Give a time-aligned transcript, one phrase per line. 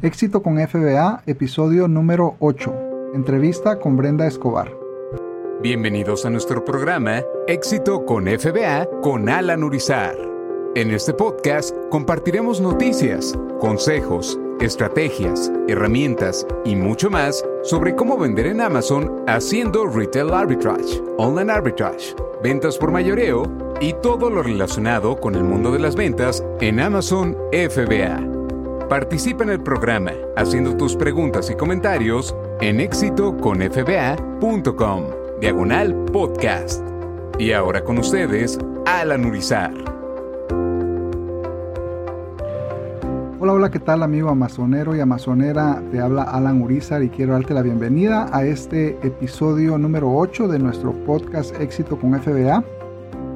[0.00, 3.10] Éxito con FBA, episodio número 8.
[3.14, 4.70] Entrevista con Brenda Escobar.
[5.60, 10.14] Bienvenidos a nuestro programa Éxito con FBA con Alan Urizar.
[10.76, 18.60] En este podcast compartiremos noticias, consejos, estrategias, herramientas y mucho más sobre cómo vender en
[18.60, 23.42] Amazon haciendo retail arbitrage, online arbitrage, ventas por mayoreo
[23.80, 28.37] y todo lo relacionado con el mundo de las ventas en Amazon FBA.
[28.88, 35.04] Participa en el programa haciendo tus preguntas y comentarios en éxitoconfba.com,
[35.42, 36.82] diagonal podcast.
[37.38, 39.74] Y ahora con ustedes, Alan Urizar.
[43.40, 45.82] Hola, hola, ¿qué tal amigo amazonero y amazonera?
[45.92, 50.58] Te habla Alan Urizar y quiero darte la bienvenida a este episodio número 8 de
[50.58, 52.64] nuestro podcast Éxito con FBA.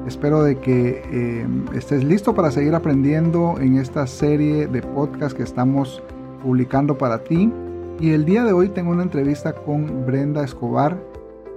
[0.07, 5.43] Espero de que eh, estés listo para seguir aprendiendo en esta serie de podcast que
[5.43, 6.03] estamos
[6.41, 7.49] publicando para ti.
[8.01, 11.01] Y el día de hoy tengo una entrevista con Brenda Escobar.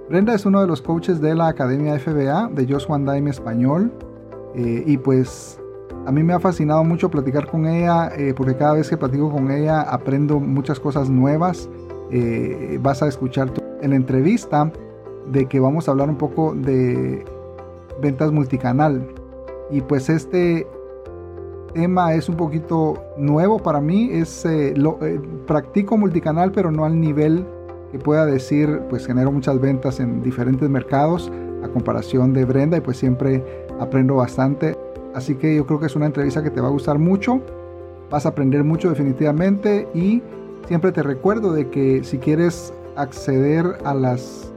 [0.09, 3.91] Brenda es uno de los coaches de la Academia FBA de Joshua Daime Español.
[4.55, 5.59] Eh, y pues
[6.05, 9.29] a mí me ha fascinado mucho platicar con ella eh, porque cada vez que platico
[9.29, 11.67] con ella aprendo muchas cosas nuevas.
[12.79, 14.71] vas a escuchar en la entrevista
[15.29, 17.25] de que vamos a hablar un poco de
[18.01, 19.07] ventas multicanal.
[19.69, 20.67] Y pues este
[21.73, 24.09] tema es un poquito nuevo para mí.
[24.11, 27.45] Es, eh, lo, eh, practico multicanal, pero no al nivel
[27.91, 31.31] que pueda decir, pues genero muchas ventas en diferentes mercados
[31.63, 33.43] a comparación de Brenda y pues siempre
[33.79, 34.77] aprendo bastante.
[35.13, 37.41] Así que yo creo que es una entrevista que te va a gustar mucho.
[38.09, 40.21] Vas a aprender mucho definitivamente y
[40.67, 44.51] siempre te recuerdo de que si quieres acceder a las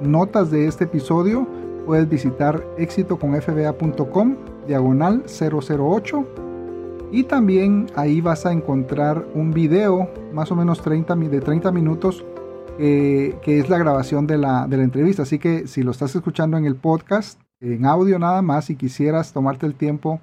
[0.00, 1.46] notas de este episodio,
[1.86, 6.26] puedes visitar éxitoconfba.com diagonal 008
[7.12, 12.24] y también ahí vas a encontrar un video más o menos 30, de 30 minutos
[12.76, 15.22] que es la grabación de la, de la entrevista.
[15.22, 19.32] Así que si lo estás escuchando en el podcast, en audio nada más, si quisieras
[19.32, 20.20] tomarte el tiempo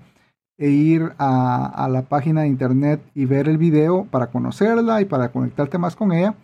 [0.58, 5.06] e ir a, a, la página de internet y ver el video para conocerla y
[5.06, 6.36] para conectarte más con ella,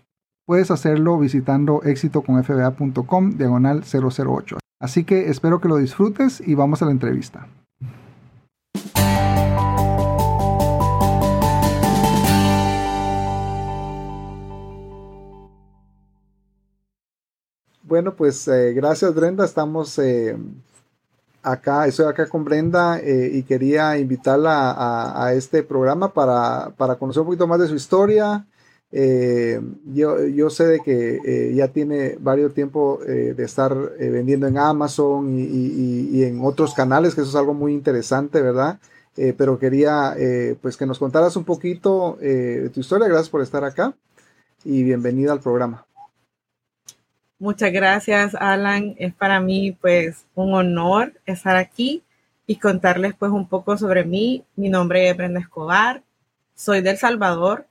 [0.46, 4.58] puedes hacerlo visitando éxitoconfba.com diagonal 008.
[4.80, 7.48] Así que espero que lo disfrutes y vamos a la entrevista.
[17.84, 20.38] Bueno, pues eh, gracias Brenda, estamos eh,
[21.42, 26.96] acá, estoy acá con Brenda eh, y quería invitarla a, a este programa para, para,
[26.96, 28.46] conocer un poquito más de su historia,
[28.92, 34.48] eh, yo, yo, sé de que eh, ya tiene varios tiempo eh, de estar vendiendo
[34.48, 38.80] en Amazon y, en otros canales, que eso es algo muy interesante, ¿verdad?
[39.38, 40.16] Pero quería
[40.62, 43.08] pues que nos contaras un poquito de tu historia.
[43.08, 43.94] Gracias por estar acá
[44.64, 45.86] y bienvenida al programa.
[47.38, 48.96] Muchas gracias, Alan.
[48.98, 52.02] Es para mí pues un honor estar aquí
[52.48, 54.46] y contarles pues un poco sobre mí.
[54.56, 56.02] Mi nombre es Brenda Escobar.
[56.56, 57.68] Soy del Salvador,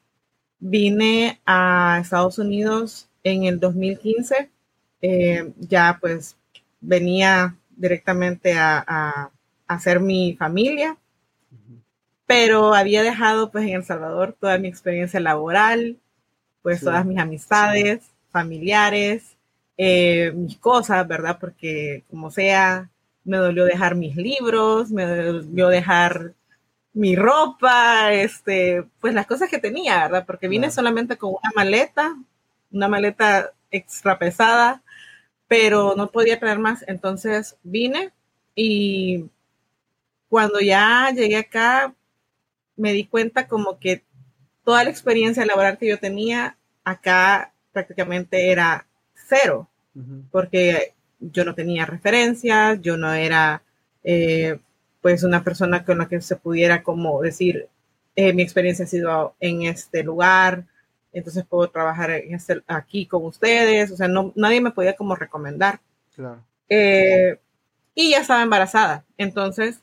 [0.60, 4.50] Vine a Estados Unidos en el 2015.
[5.00, 6.36] Eh, ya pues
[6.80, 9.30] venía directamente a, a,
[9.68, 10.97] hacer mi familia,
[12.26, 15.98] pero había dejado pues en El Salvador toda mi experiencia laboral,
[16.62, 16.86] pues sí.
[16.86, 18.10] todas mis amistades, sí.
[18.30, 19.36] familiares,
[19.76, 21.38] eh, mis cosas, ¿verdad?
[21.38, 22.91] Porque como sea,
[23.24, 26.32] me dolió dejar mis libros, me dolió dejar
[26.93, 30.25] mi ropa, este, pues las cosas que tenía, ¿verdad?
[30.26, 30.75] Porque vine claro.
[30.75, 32.16] solamente con una maleta,
[32.72, 34.82] una maleta extra pesada,
[35.47, 36.84] pero no podía traer más.
[36.88, 38.12] Entonces vine
[38.54, 39.27] y
[40.28, 41.94] cuando ya llegué acá,
[42.77, 44.04] me di cuenta como que
[44.65, 50.22] toda la experiencia laboral que yo tenía acá prácticamente era cero, uh -huh.
[50.31, 53.62] porque yo no tenía referencias, yo no era
[54.04, 54.59] eh,
[55.00, 57.69] pues una persona con la que se pudiera como decir,
[58.16, 60.64] eh, mi experiencia ha sido en este lugar,
[61.12, 65.80] entonces puedo trabajar este, aquí con ustedes, o sea, no, nadie me podía como recomendar.
[66.15, 66.45] Claro.
[66.68, 67.39] Eh,
[67.95, 69.80] y ya estaba embarazada, entonces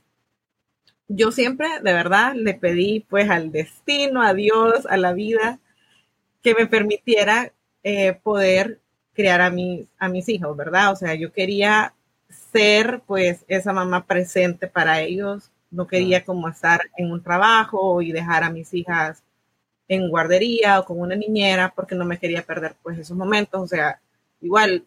[1.08, 5.60] yo siempre, de verdad, le pedí pues al destino, a Dios, a la vida,
[6.42, 7.52] que me permitiera
[7.84, 8.80] eh, poder
[9.14, 10.92] criar a mis, a mis hijos, ¿verdad?
[10.92, 11.94] O sea, yo quería
[12.30, 15.52] ser pues esa mamá presente para ellos.
[15.72, 19.24] No quería como estar en un trabajo y dejar a mis hijas
[19.88, 23.62] en guardería o con una niñera porque no me quería perder pues esos momentos.
[23.62, 24.00] O sea,
[24.42, 24.86] igual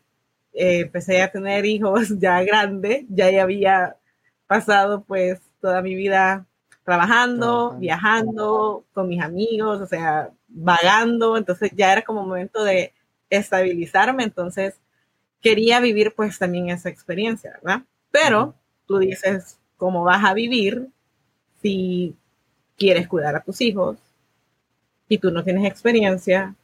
[0.52, 3.96] eh, empecé a tener hijos ya grande, ya había
[4.46, 6.46] pasado pues toda mi vida
[6.84, 12.94] trabajando, viajando con mis amigos, o sea, vagando, entonces ya era como momento de
[13.28, 14.80] estabilizarme, entonces
[15.42, 17.82] quería vivir pues también esa experiencia, ¿verdad?
[18.10, 18.54] Pero
[18.86, 20.88] tú dices, ¿cómo vas a vivir
[21.62, 22.16] si
[22.76, 23.98] quieres cuidar a tus hijos
[25.08, 26.54] y tú no tienes experiencia,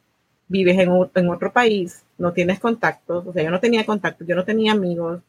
[0.47, 4.35] vives en, en otro país, no tienes contactos, o sea, yo no tenía contactos, yo
[4.35, 5.21] no tenía amigos,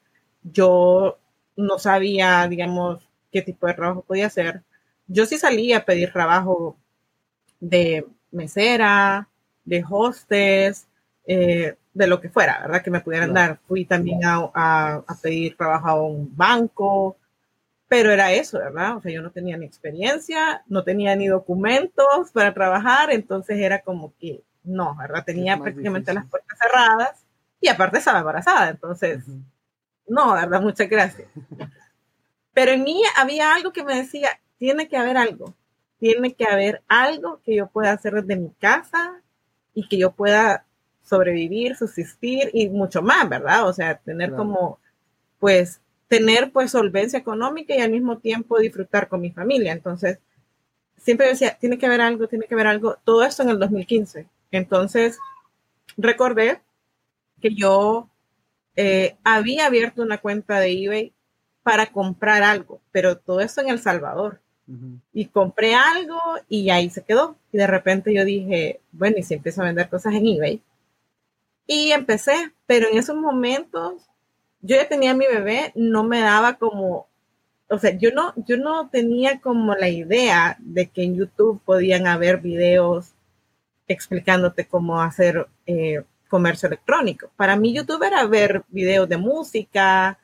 [0.43, 1.19] yo
[1.57, 4.63] no sabía, digamos, qué tipo de trabajo podía hacer.
[5.09, 6.77] Yo sí salía a pedir trabajo
[7.61, 9.29] de mesera,
[9.65, 10.89] de hostes,
[11.27, 12.83] eh, de lo que fuera, ¿verdad?
[12.83, 13.59] Que me pudieran dar.
[13.67, 17.17] Fui también a, a, pedir trabajo a un banco,
[17.89, 18.99] pero era eso, ¿verdad?
[18.99, 23.81] O sea, yo no tenía ni experiencia, no tenía ni documentos para trabajar, entonces era
[23.81, 25.25] como que no, ¿verdad?
[25.25, 27.25] Tenía prácticamente las puertas cerradas
[27.61, 29.25] y aparte estaba embarazada, entonces,
[30.07, 30.61] no, ¿verdad?
[30.61, 31.29] Muchas gracias.
[32.53, 34.29] Pero en mí había algo que me decía,
[34.59, 35.55] tiene que haber algo,
[35.99, 39.23] tiene que haber algo que yo pueda hacer desde mi casa
[39.73, 40.67] y que yo pueda
[41.06, 43.69] sobrevivir, subsistir y mucho más, ¿verdad?
[43.69, 44.79] O sea, tener como,
[45.38, 49.73] pues, tener pues solvencia económica y al mismo tiempo disfrutar con mi familia.
[49.73, 50.19] Entonces,
[50.99, 52.97] siempre decía, tiene que haber algo, tiene que haber algo.
[53.05, 54.26] Todo esto en el 2015.
[54.50, 55.19] Entonces,
[55.97, 56.61] recordé
[57.41, 58.09] que yo
[58.75, 61.12] eh, había abierto una cuenta de eBay
[61.62, 64.41] para comprar algo, pero todo esto en El Salvador.
[65.12, 67.37] Y compré algo y ahí se quedó.
[67.52, 70.61] Y de repente yo dije, bueno, y si empiezo a vender cosas en eBay.
[71.67, 74.03] Y empecé, pero en esos momentos
[74.61, 77.07] yo ya tenía mi bebé, no me daba como,
[77.69, 82.07] o sea, yo no, yo no tenía como la idea de que en YouTube podían
[82.07, 83.13] haber videos
[83.89, 87.31] explicándote cómo hacer eh, comercio electrónico.
[87.37, 90.19] Para mí YouTube era ver videos de música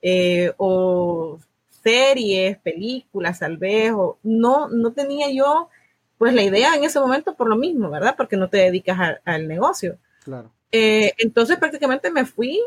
[0.00, 1.38] eh, o
[1.82, 3.92] series, películas, tal vez,
[4.22, 5.68] no, no tenía yo
[6.18, 8.14] pues la idea en ese momento por lo mismo, ¿verdad?
[8.16, 9.98] Porque no te dedicas al negocio.
[10.24, 10.50] Claro.
[10.72, 12.60] Eh, entonces prácticamente me fui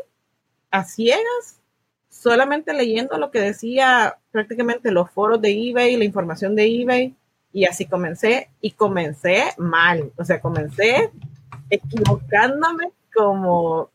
[0.70, 1.60] a ciegas,
[2.08, 7.16] solamente leyendo lo que decía prácticamente los foros de eBay, la información de eBay,
[7.52, 11.10] y así comencé, y comencé mal, o sea, comencé
[11.68, 13.90] equivocándome como,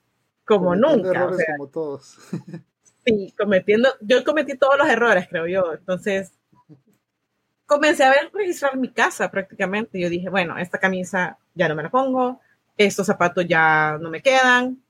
[0.45, 1.24] como nunca.
[1.24, 2.18] Errores como todos.
[3.06, 6.31] sí, cometiendo, yo cometí todos los errores, creo yo, entonces
[7.65, 11.83] comencé a ver registrar mi casa prácticamente, yo dije, bueno, esta camisa ya no me
[11.83, 12.39] la pongo,
[12.77, 14.81] estos zapatos ya no me quedan,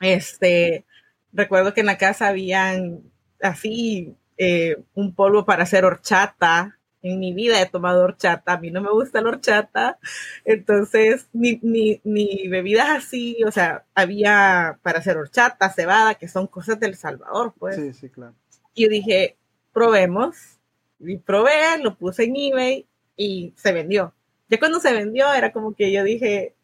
[0.00, 0.84] este,
[1.32, 3.00] recuerdo que en la casa habían
[3.40, 6.78] así eh, un polvo para hacer horchata.
[7.02, 9.98] En mi vida he tomado horchata, a mí no me gusta la horchata,
[10.44, 16.48] entonces ni, ni, ni bebidas así, o sea, había para hacer horchata, cebada, que son
[16.48, 17.76] cosas del Salvador, pues.
[17.76, 18.34] Sí, sí, claro.
[18.74, 19.36] Y yo dije,
[19.72, 20.58] probemos,
[20.98, 22.86] y probé, lo puse en eBay
[23.16, 24.12] y se vendió.
[24.48, 26.55] Ya cuando se vendió era como que yo dije,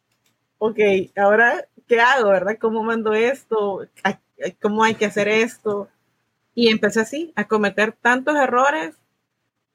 [0.64, 0.78] ok,
[1.16, 2.56] ahora, ¿qué hago, verdad?
[2.60, 3.84] ¿Cómo mando esto?
[4.60, 5.88] cómo hay que hacer esto.
[6.54, 8.94] Y empecé así, a cometer tantos errores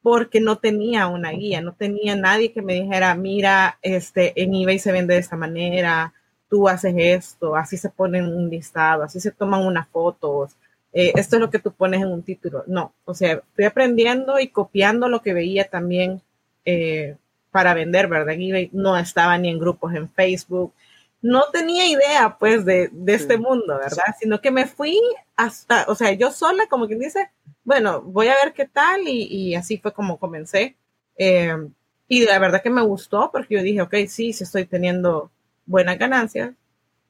[0.01, 4.79] porque no tenía una guía, no tenía nadie que me dijera, mira, este, en eBay
[4.79, 6.13] se vende de esta manera,
[6.49, 10.55] tú haces esto, así se pone un listado, así se toman unas fotos,
[10.93, 12.63] eh, esto es lo que tú pones en un título.
[12.67, 16.21] No, o sea, estoy aprendiendo y copiando lo que veía también
[16.63, 17.17] eh,
[17.51, 18.33] para vender, ¿verdad?
[18.33, 20.73] En eBay no estaba ni en grupos en Facebook,
[21.21, 24.15] no tenía idea pues de, este mundo, ¿verdad?
[24.19, 24.99] Sino que me fui
[25.35, 27.29] hasta, o sea, yo sola, como quien dice,
[27.63, 30.75] bueno, voy a ver qué tal y, así fue como comencé.
[31.17, 31.55] Eh,
[32.07, 35.31] y la verdad que me gustó porque yo dije, ok, sí, si estoy teniendo
[35.65, 36.53] buenas ganancias,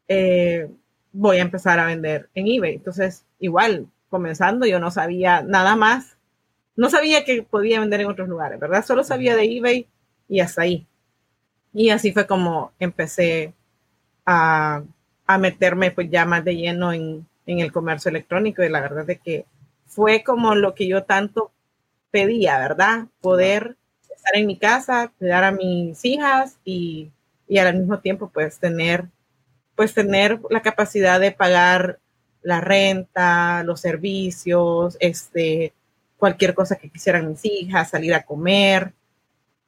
[0.07, 0.69] eh,
[1.11, 2.75] voy a empezar a vender en eBay.
[2.75, 6.17] Entonces, igual, comenzando, yo no sabía nada más,
[6.75, 8.85] no sabía que podía vender en otros lugares, ¿verdad?
[8.85, 9.87] Solo sabía de eBay
[10.27, 10.87] y hasta ahí.
[11.73, 13.53] Y así fue como empecé
[14.25, 14.83] a,
[15.39, 19.45] meterme pues ya más de lleno en, el comercio electrónico y la verdad es que
[19.85, 21.51] fue como lo que yo tanto
[22.11, 23.07] pedía, ¿verdad?
[23.21, 27.09] Poder estar en mi casa, cuidar a mis hijas y,
[27.47, 29.05] y al mismo tiempo pues tener,
[29.75, 31.99] pues tener la capacidad de pagar
[32.41, 35.73] la renta, los servicios, este,
[36.17, 38.93] cualquier cosa que quisieran mis hijas, salir a comer,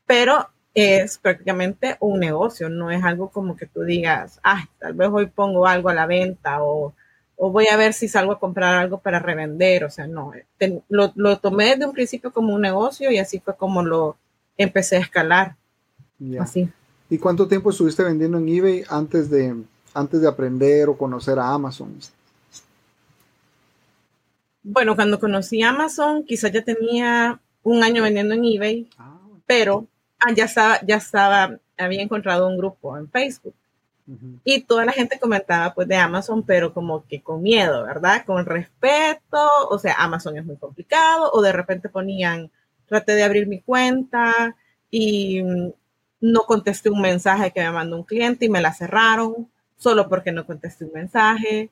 [0.09, 5.07] pero es prácticamente un negocio, no es algo como que tú digas, ah, tal vez
[5.11, 6.95] hoy pongo algo a la venta o,
[7.37, 10.31] voy a ver si salgo a comprar algo para revender, o sea, no,
[10.89, 14.17] lo, tomé desde un principio como un negocio y así fue como lo
[14.57, 15.55] empecé a escalar.
[16.39, 16.67] Así.
[17.07, 19.55] ¿Y cuánto tiempo estuviste vendiendo en eBay antes de,
[19.93, 21.95] antes de aprender o conocer a Amazon?
[24.63, 29.87] Bueno, cuando conocí Amazon, quizás ya tenía un año vendiendo en eBay, ah, pero
[30.19, 33.55] Ah, ya estaba, ya estaba había encontrado un grupo en Facebook
[34.43, 38.25] y toda la gente comentaba pues de Amazon, pero como que con miedo, ¿verdad?
[38.25, 39.37] Con respeto,
[39.69, 42.49] o sea, Amazon es muy complicado, o de repente ponían,
[42.87, 44.55] traté de abrir mi cuenta
[44.89, 45.71] y mm,
[46.21, 49.47] no contesté un mensaje que me mandó un cliente y me la cerraron
[49.77, 51.69] solo porque no contesté un mensaje.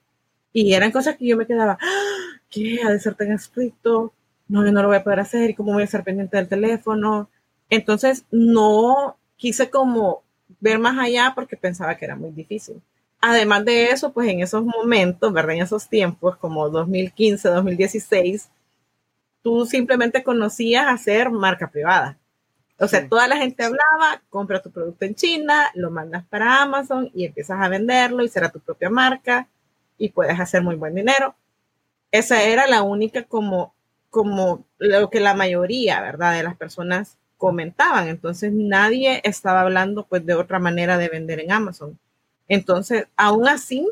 [0.53, 2.39] Y eran cosas que yo me quedaba, ¡Ah!
[2.49, 2.79] ¿qué?
[2.85, 4.13] Ha de ser tan estricto,
[4.47, 6.47] no, yo no lo voy a poder hacer, ¿y cómo voy a estar pendiente del
[6.47, 7.29] teléfono?
[7.69, 10.23] Entonces, no quise como
[10.59, 12.81] ver más allá porque pensaba que era muy difícil.
[13.19, 15.55] Además de eso, pues en esos momentos, ¿verdad?
[15.55, 18.49] En esos tiempos, como 2015, 2016,
[19.41, 22.17] tú simplemente conocías hacer marca privada.
[22.79, 27.09] O sea, toda la gente hablaba, compra tu producto en China, lo mandas para Amazon
[27.13, 29.47] y empiezas a venderlo y será tu propia marca
[29.97, 31.35] y puedes hacer muy buen dinero.
[32.11, 33.73] Esa era la única como,
[34.11, 36.35] como lo que la mayoría, ¿verdad?
[36.35, 38.07] De las personas comentaban.
[38.07, 41.97] Entonces nadie estaba hablando pues de otra manera de vender en Amazon.
[42.47, 43.87] Entonces, aún así,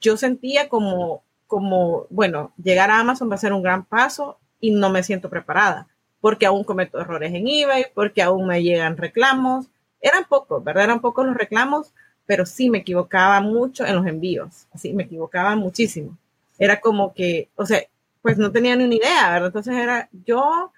[0.00, 4.70] yo sentía como, como, bueno, llegar a Amazon va a ser un gran paso y
[4.72, 5.86] no me siento preparada,
[6.20, 9.66] porque aún cometo errores en eBay, porque aún me llegan reclamos.
[10.00, 10.84] Eran pocos, ¿verdad?
[10.84, 11.92] Eran pocos los reclamos,
[12.26, 16.16] pero sí me equivocaba mucho en los envíos, así me equivocaba muchísimo.
[16.58, 17.80] Era como que, o sea,
[18.22, 19.46] pues no tenía ni una idea, ¿verdad?
[19.48, 20.72] Entonces era, yo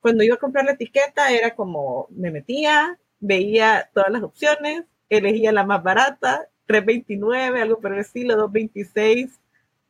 [0.00, 5.52] cuando iba a comprar la etiqueta era como me metía, veía todas las opciones, elegía
[5.52, 9.40] la más barata, 329, algo por el estilo, 226.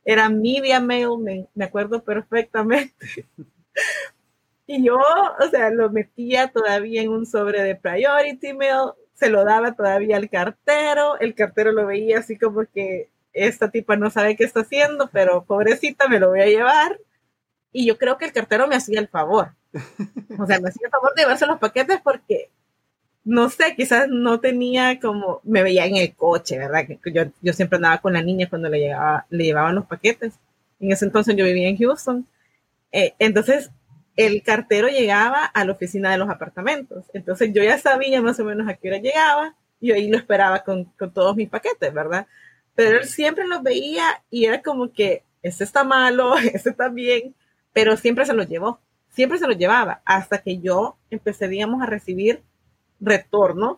[0.03, 3.27] Era media mail, me, me acuerdo perfectamente.
[4.67, 9.45] y yo, o sea, lo metía todavía en un sobre de priority mail, se lo
[9.45, 14.35] daba todavía al cartero, el cartero lo veía así como que esta tipa no sabe
[14.35, 16.99] qué está haciendo, pero pobrecita me lo voy a llevar.
[17.71, 19.53] Y yo creo que el cartero me hacía el favor,
[20.37, 22.49] o sea, me hacía el favor de llevarse los paquetes porque,
[23.23, 26.85] no sé, quizás no tenía como, me veía en el coche, ¿verdad?
[27.05, 30.33] Yo, yo siempre andaba con la niña cuando le, llevaba, le llevaban los paquetes.
[30.79, 32.27] En ese entonces yo vivía en Houston.
[32.91, 33.71] Eh, entonces,
[34.17, 37.05] el cartero llegaba a la oficina de los apartamentos.
[37.13, 40.63] Entonces, yo ya sabía más o menos a qué hora llegaba y ahí lo esperaba
[40.63, 42.27] con, con todos mis paquetes, ¿verdad?
[42.75, 47.35] Pero él siempre los veía y era como que, ese está malo, ese está bien,
[47.73, 48.79] pero siempre se los llevó
[49.11, 52.43] siempre se lo llevaba hasta que yo empecé, digamos, a recibir
[52.99, 53.77] retornos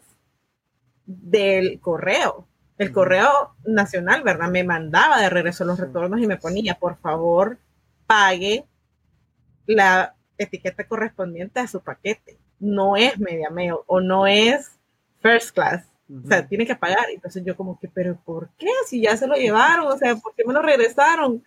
[1.06, 2.48] del correo.
[2.78, 4.50] El correo nacional, ¿verdad?
[4.50, 7.58] Me mandaba de regreso los retornos y me ponía, por favor,
[8.08, 8.66] pague
[9.66, 12.38] la etiqueta correspondiente a su paquete.
[12.60, 14.72] No es media mail o no es
[15.22, 15.86] first class.
[16.24, 17.06] O sea, tiene que pagar.
[17.14, 18.70] Entonces yo como que, pero ¿por qué?
[18.88, 21.44] Si ya se lo llevaron, o sea, ¿por qué me lo regresaron?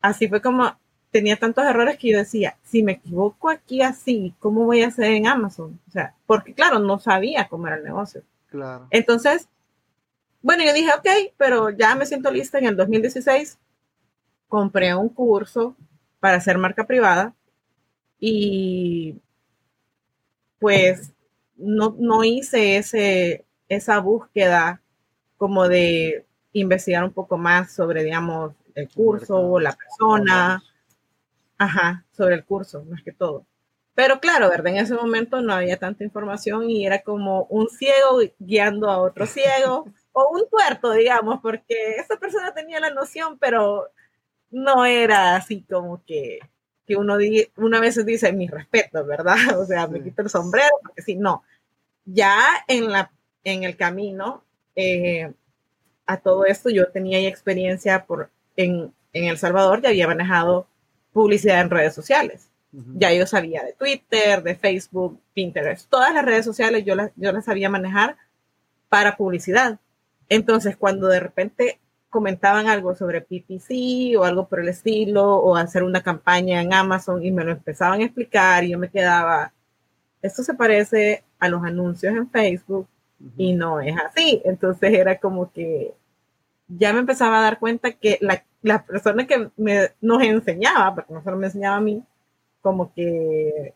[0.00, 0.76] Así fue como
[1.16, 5.12] tenía tantos errores que yo decía, si me equivoco aquí así, ¿cómo voy a hacer
[5.12, 5.80] en Amazon?
[5.88, 8.22] O sea, porque claro, no sabía cómo era el negocio.
[8.50, 8.86] Claro.
[8.90, 9.48] Entonces,
[10.42, 12.58] bueno, yo dije, ok, pero ya me siento lista.
[12.58, 13.58] En el 2016
[14.46, 15.74] compré un curso
[16.20, 17.32] para hacer marca privada
[18.20, 19.18] y
[20.58, 21.14] pues
[21.56, 24.82] no, no hice ese, esa búsqueda
[25.38, 30.62] como de investigar un poco más sobre, digamos, el curso, o la persona,
[31.58, 33.46] Ajá, sobre el curso, más que todo.
[33.94, 34.68] Pero claro, ¿verdad?
[34.74, 39.26] En ese momento no había tanta información y era como un ciego guiando a otro
[39.26, 43.90] ciego o un tuerto, digamos, porque esa persona tenía la noción, pero
[44.50, 46.40] no era así como que,
[46.86, 47.18] que uno,
[47.56, 49.36] una vez dice mi respeto, ¿verdad?
[49.60, 51.42] O sea, me quito el sombrero, porque si no,
[52.06, 53.12] ya en, la,
[53.44, 54.44] en el camino
[54.76, 55.32] eh,
[56.06, 60.68] a todo esto yo tenía experiencia por, en, en El Salvador, ya había manejado
[61.16, 62.50] publicidad en redes sociales.
[62.72, 67.32] Ya yo sabía de Twitter, de Facebook, Pinterest, todas las redes sociales yo las, yo
[67.32, 68.18] las sabía manejar
[68.90, 69.80] para publicidad.
[70.28, 71.80] Entonces, cuando de repente
[72.10, 77.24] comentaban algo sobre PPC o algo por el estilo, o hacer una campaña en Amazon
[77.24, 79.54] y me lo empezaban a explicar y yo me quedaba,
[80.20, 82.88] esto se parece a los anuncios en Facebook
[83.38, 84.42] y no es así.
[84.44, 85.94] Entonces era como que
[86.68, 91.14] ya me empezaba a dar cuenta que la la persona que me, nos enseñaba, porque
[91.14, 92.02] no solo me enseñaba a mí,
[92.60, 93.74] como que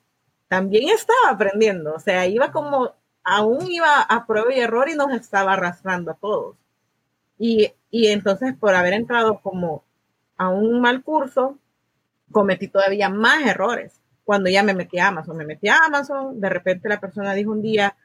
[0.49, 2.93] también estaba aprendiendo, o sea, iba como,
[3.23, 6.57] aún iba a prueba y error y nos estaba arrastrando a todos.
[7.39, 9.85] Y, y entonces por haber entrado como
[10.37, 11.57] a un mal curso,
[12.33, 14.01] cometí todavía más errores.
[14.25, 17.53] Cuando ya me metí a Amazon, me metí a Amazon, de repente la persona dijo
[17.53, 17.97] un día,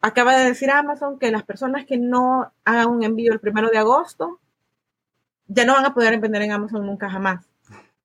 [0.00, 3.78] acaba de decir Amazon que las personas que no hagan un envío el primero de
[3.78, 4.40] agosto
[5.48, 7.46] ya no van a poder vender en Amazon nunca jamás,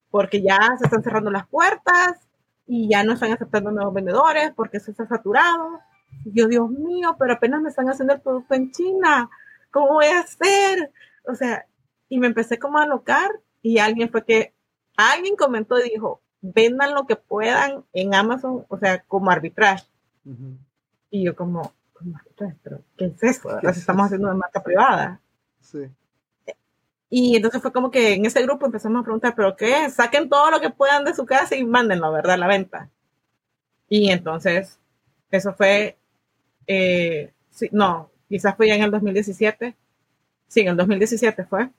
[0.10, 2.20] porque ya se están cerrando las puertas
[2.66, 5.80] y ya no están aceptando nuevos vendedores porque eso está saturado.
[6.26, 9.30] yo, Dios mío, pero apenas me están haciendo el producto en China,
[9.72, 10.92] ¿cómo voy a hacer?
[11.28, 11.66] O sea,
[12.08, 13.30] y me empecé como a alocar
[13.62, 14.54] y alguien fue que,
[14.96, 19.86] alguien comentó y dijo, vendan lo que puedan en Amazon, o sea, como arbitraje.
[21.10, 23.50] Y yo como, como arbitraje, pero ¿qué es eso?
[23.60, 25.20] ¿Qué estamos haciendo de marca privada.
[25.60, 25.90] Sí.
[27.16, 29.88] Y entonces fue como que en ese grupo empezamos a preguntar, ¿pero qué?
[29.92, 32.34] Saquen todo lo que puedan de su casa y mándenlo, ¿verdad?
[32.34, 32.90] A la venta.
[33.88, 34.80] Y entonces,
[35.30, 35.96] eso fue,
[36.66, 37.32] eh,
[37.72, 39.76] no, quizás fue ya en el 2017.
[40.48, 41.70] Sí, en el 2017 fue.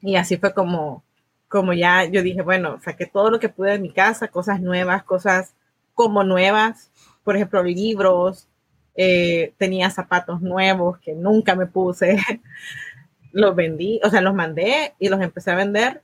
[0.00, 1.04] Y así fue como,
[1.46, 5.04] como ya yo dije, bueno, saqué todo lo que pude de mi casa, cosas nuevas,
[5.04, 5.54] cosas
[5.94, 6.90] como nuevas,
[7.22, 8.48] por ejemplo, libros,
[8.96, 12.16] eh, tenía zapatos nuevos que nunca me puse,
[13.36, 16.00] los vendí, o sea, los mandé y los empecé a vender,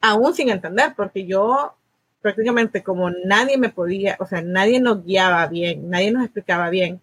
[0.00, 1.74] aún sin entender, porque yo
[2.22, 7.00] prácticamente como nadie me podía, o sea, nadie nos guiaba bien, nadie nos explicaba bien.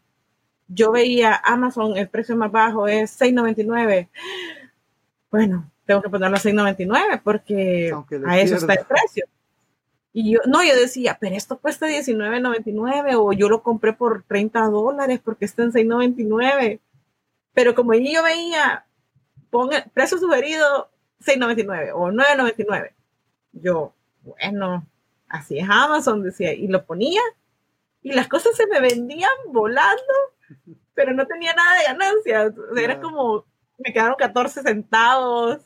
[0.69, 4.07] Yo veía Amazon, el precio más bajo es 6.99.
[5.29, 7.93] Bueno, tengo que ponerlo a 6.99 porque
[8.25, 9.25] a eso está el precio.
[10.13, 14.67] Y yo, no, yo decía, pero esto cuesta 19.99 o yo lo compré por 30
[14.67, 16.79] dólares porque está en 6.99.
[17.53, 18.85] Pero como yo veía,
[19.53, 20.89] ponga, precio sugerido
[21.21, 22.91] 6.99 o 9.99.
[23.51, 23.93] Yo,
[24.23, 24.83] bueno,
[25.29, 27.21] así es Amazon, decía, y lo ponía
[28.01, 30.13] y las cosas se me vendían volando,
[30.95, 32.53] pero no tenía nada de ganancia.
[32.75, 33.45] era como,
[33.77, 35.59] me quedaron 14 centavos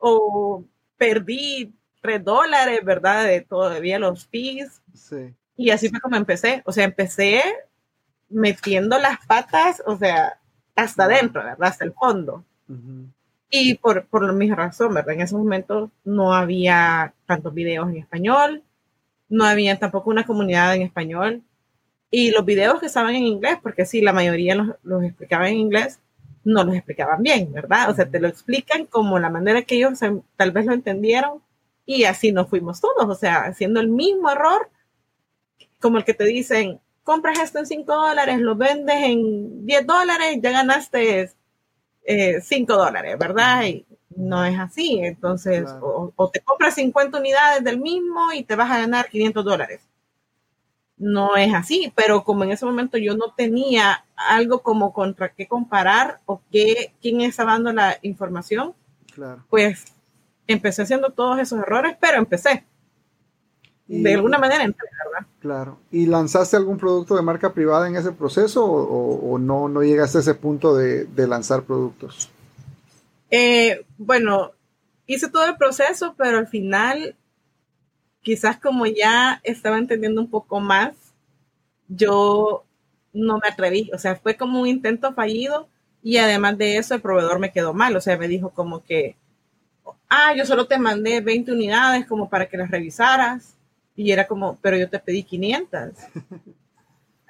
[0.00, 0.64] o
[0.98, 1.72] perdí
[2.02, 3.24] 3 dólares, ¿verdad?
[3.24, 4.82] De todavía los fees.
[4.92, 5.32] Sí.
[5.56, 6.62] Y así fue como empecé.
[6.66, 7.42] O sea, empecé
[8.28, 10.38] metiendo las patas, o sea,
[10.76, 11.68] hasta adentro, ¿verdad?
[11.68, 12.44] Hasta el fondo.
[13.50, 15.14] Y por, por la misma razón, ¿verdad?
[15.14, 18.62] En ese momento no había tantos videos en español,
[19.28, 21.42] no había tampoco una comunidad en español.
[22.10, 25.58] Y los videos que estaban en inglés, porque sí, la mayoría los, los explicaban en
[25.58, 26.00] inglés,
[26.44, 27.90] no los explicaban bien, ¿verdad?
[27.90, 29.98] O sea, te lo explican como la manera que ellos
[30.36, 31.42] tal vez lo entendieron
[31.86, 34.70] y así nos fuimos todos, o sea, haciendo el mismo error
[35.80, 40.38] como el que te dicen, compras esto en 5 dólares, lo vendes en 10 dólares,
[40.40, 41.32] ya ganaste
[42.06, 43.64] 5 eh, dólares, ¿verdad?
[43.64, 43.86] Y
[44.16, 45.00] no es así.
[45.02, 49.80] Entonces, o, te compras 50 unidades del mismo y te vas a ganar 500 dólares.
[50.96, 55.48] No es así, pero como en ese momento yo no tenía algo como contra qué
[55.48, 58.74] comparar o qué, quién estaba dando la información,
[59.48, 59.94] pues
[60.46, 62.64] empecé haciendo todos esos errores, pero empecé.
[63.98, 65.26] De alguna manera ¿verdad?
[65.40, 65.78] Claro.
[65.90, 70.20] ¿Y lanzaste algún producto de marca privada en ese proceso o, no, no llegaste a
[70.20, 72.30] ese punto de, de lanzar productos?
[73.30, 74.52] Eh, bueno,
[75.06, 77.16] hice todo el proceso, pero al final,
[78.22, 80.94] quizás como ya estaba entendiendo un poco más,
[81.88, 82.64] yo
[83.12, 83.90] no me atreví.
[83.92, 85.68] O sea, fue como un intento fallido
[86.02, 87.96] y además de eso el proveedor me quedó mal.
[87.96, 89.16] O sea, me dijo como que,
[90.08, 93.56] ah, yo solo te mandé 20 unidades como para que las revisaras.
[94.00, 95.78] Y era como, pero yo te pedí 500.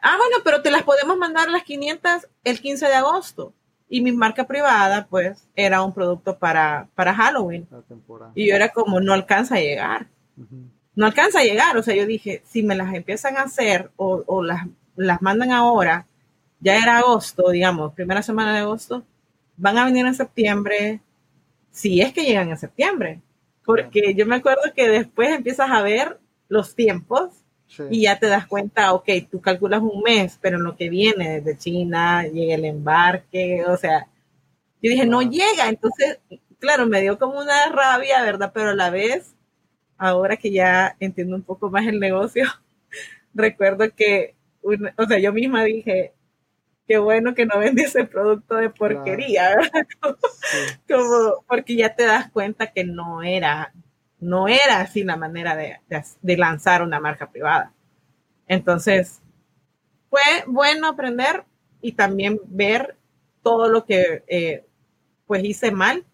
[0.02, 3.52] ah, bueno, pero te las podemos mandar las 500 el 15 de agosto.
[3.88, 7.66] Y mi marca privada, pues, era un producto para, para Halloween.
[8.36, 10.06] Y yo era como, no alcanza a llegar.
[10.94, 11.76] No alcanza a llegar.
[11.76, 15.50] O sea, yo dije, si me las empiezan a hacer o, o las, las mandan
[15.50, 16.06] ahora,
[16.60, 19.04] ya era agosto, digamos, primera semana de agosto,
[19.56, 21.00] van a venir en septiembre,
[21.72, 23.20] si es que llegan en septiembre.
[23.64, 26.20] Porque yo me acuerdo que después empiezas a ver
[26.50, 27.30] los tiempos
[27.88, 31.40] y ya te das cuenta, ok, tú calculas un mes, pero en lo que viene
[31.40, 34.08] desde China, llega el embarque, o sea,
[34.82, 36.18] yo dije, no llega, entonces,
[36.58, 38.50] claro, me dio como una rabia, ¿verdad?
[38.52, 39.36] Pero a la vez,
[39.96, 42.44] ahora que ya entiendo un poco más el negocio,
[43.34, 46.12] recuerdo que, o sea, yo misma dije,
[46.88, 49.86] qué bueno que no vendí ese producto de porquería, ¿verdad?
[50.88, 53.72] como, porque ya te das cuenta que no era
[54.20, 55.80] no era así la manera de,
[56.36, 57.72] lanzar una marca privada.
[58.46, 59.20] Entonces,
[60.08, 61.44] fue bueno aprender
[61.80, 62.96] y también ver
[63.42, 64.66] todo lo que eh,
[65.26, 66.04] pues hice mal,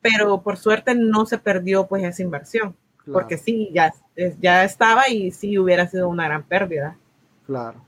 [0.00, 2.76] pero por suerte no se perdió pues esa inversión,
[3.12, 3.94] porque sí, ya,
[4.40, 6.96] ya estaba y sí hubiera sido una gran pérdida.
[7.46, 7.84] Claro.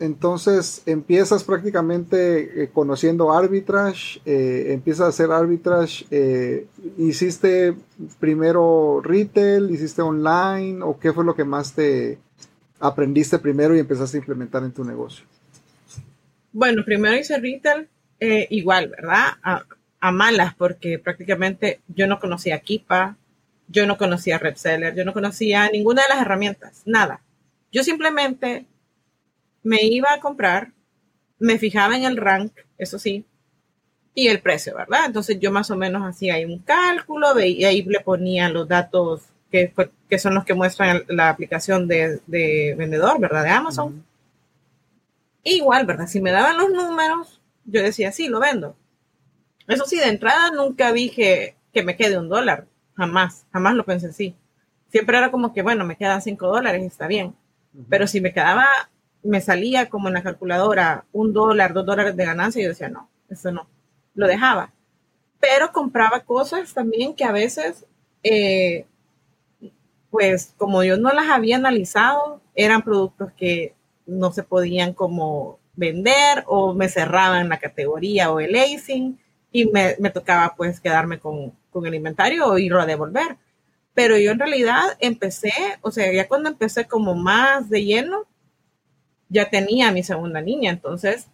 [0.00, 7.74] Entonces empiezas prácticamente eh, conociendo arbitrage, eh, empiezas a hacer arbitrage, eh, hiciste
[8.18, 12.18] primero retail, hiciste online o qué fue lo que más te
[12.80, 15.26] aprendiste primero y empezaste a implementar en tu negocio.
[16.52, 17.88] Bueno, primero hice retail
[18.48, 19.34] igual, ¿verdad?
[19.42, 19.64] A,
[20.00, 23.18] a, malas porque prácticamente yo no conocía Kipa,
[23.68, 27.20] yo no conocía Repseller, yo no conocía ninguna de las herramientas, nada.
[27.70, 28.64] Yo simplemente
[29.66, 30.72] me iba a comprar
[31.38, 33.24] me fijaba en el rank, eso sí,
[34.14, 35.06] y el precio, ¿verdad?
[35.06, 39.24] Entonces yo más o menos hacía ahí un cálculo y ahí le ponía los datos
[39.50, 39.72] que,
[40.08, 43.44] que son los que muestran la aplicación de, de vendedor, ¿verdad?
[43.44, 44.04] De Amazon.
[45.44, 46.06] Igual, ¿verdad?
[46.06, 48.74] Si me daban los números, yo decía, sí, lo vendo.
[49.68, 54.06] Eso sí, de entrada nunca dije que me quede un dólar, jamás, jamás lo pensé
[54.08, 54.34] así.
[54.88, 57.34] Siempre era como que, bueno, me quedan cinco dólares, está bien.
[57.90, 58.66] Pero si me quedaba,
[59.22, 63.08] me salía como en la calculadora un dólar, dos dólares de ganancia, yo decía, no,
[63.28, 63.66] eso no
[64.16, 64.72] lo dejaba.
[65.38, 67.86] Pero compraba cosas también que a veces,
[68.22, 68.86] eh,
[70.10, 73.74] pues como yo no las había analizado, eran productos que
[74.06, 79.18] no se podían como vender o me cerraban la categoría o el lacing
[79.52, 83.36] y me, tocaba pues quedarme con, con, el inventario o irlo a devolver.
[83.94, 88.26] Pero yo en realidad empecé, o sea, ya cuando empecé como más de lleno,
[89.28, 90.70] ya tenía mi segunda niña.
[90.70, 91.28] Entonces,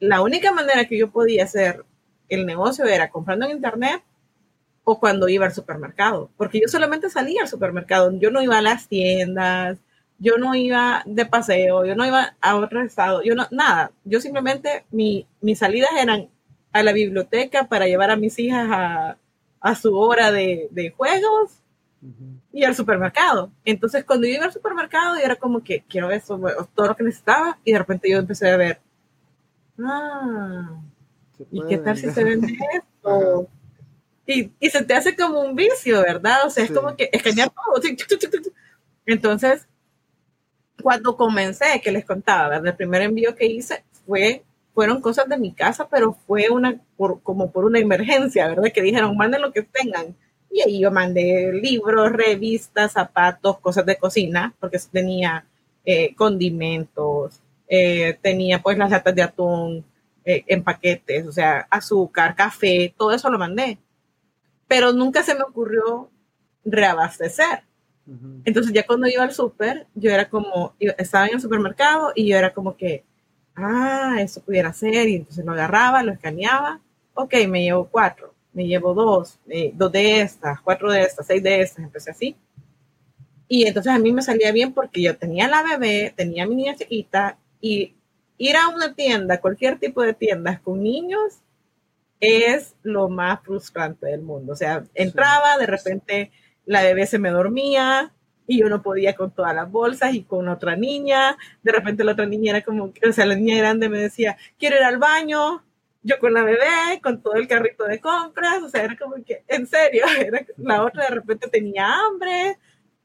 [0.00, 1.84] la única manera que yo podía hacer
[2.28, 4.02] el negocio era comprando en internet
[4.84, 8.62] o cuando iba al supermercado, porque yo solamente salía al supermercado, yo no iba a
[8.62, 9.78] las tiendas,
[10.18, 14.20] yo no iba de paseo, yo no iba a otro estado, yo no, nada, yo
[14.20, 16.28] simplemente, mi, mis salidas eran
[16.72, 19.18] a la biblioteca para llevar a mis hijas a,
[19.60, 21.57] a su hora de, de juegos
[22.52, 23.50] y al supermercado.
[23.64, 26.40] Entonces, cuando yo iba al supermercado, yo era como que quiero eso,
[26.74, 28.80] todo lo que necesitaba, y de repente yo empecé a ver,
[29.78, 30.80] ah,
[31.50, 33.48] ¿Y qué tal si se vende esto?
[34.26, 36.46] Y, y, se te hace como un vicio, ¿verdad?
[36.46, 37.80] O sea, es como que escanear todo.
[39.06, 39.66] Entonces,
[40.82, 42.68] cuando comencé, que les contaba, ¿verdad?
[42.68, 47.22] El primer envío que hice fue, fueron cosas de mi casa, pero fue una, por,
[47.22, 48.70] como por una emergencia, ¿verdad?
[48.72, 50.14] Que dijeron, manden lo que tengan.
[50.50, 55.44] Y ahí yo mandé libros, revistas, zapatos, cosas de cocina, porque tenía
[55.84, 59.84] eh, condimentos, eh, tenía pues las latas de atún,
[60.24, 63.78] eh, en paquetes, o sea, azúcar, café, todo eso lo mandé.
[64.66, 66.10] Pero nunca se me ocurrió
[66.64, 67.64] reabastecer.
[68.44, 72.36] Entonces ya cuando iba al súper, yo era como, estaba en el supermercado y yo
[72.36, 73.04] era como que,
[73.54, 76.80] ah, eso pudiera ser, y entonces lo agarraba, lo escaneaba,
[77.14, 81.42] ok, me llevo cuatro, me llevo dos, eh, dos de estas, cuatro de estas, seis
[81.42, 82.36] de estas, empecé así.
[83.48, 86.76] Y entonces a mí me salía bien porque yo tenía la bebé, tenía mi niña
[86.76, 87.94] chiquita y
[88.36, 91.40] ir a una tienda, cualquier tipo de tiendas con niños,
[92.20, 94.52] es lo más frustrante del mundo.
[94.52, 96.30] O sea, entraba, de repente
[96.66, 98.12] la bebé se me dormía
[98.46, 101.36] y yo no podía con todas las bolsas y con otra niña.
[101.62, 104.76] De repente la otra niña era como, o sea, la niña grande me decía, quiero
[104.76, 105.62] ir al baño.
[106.02, 109.44] Yo con la bebé, con todo el carrito de compras, o sea, era como que,
[109.48, 112.58] en serio, era, la otra de repente tenía hambre,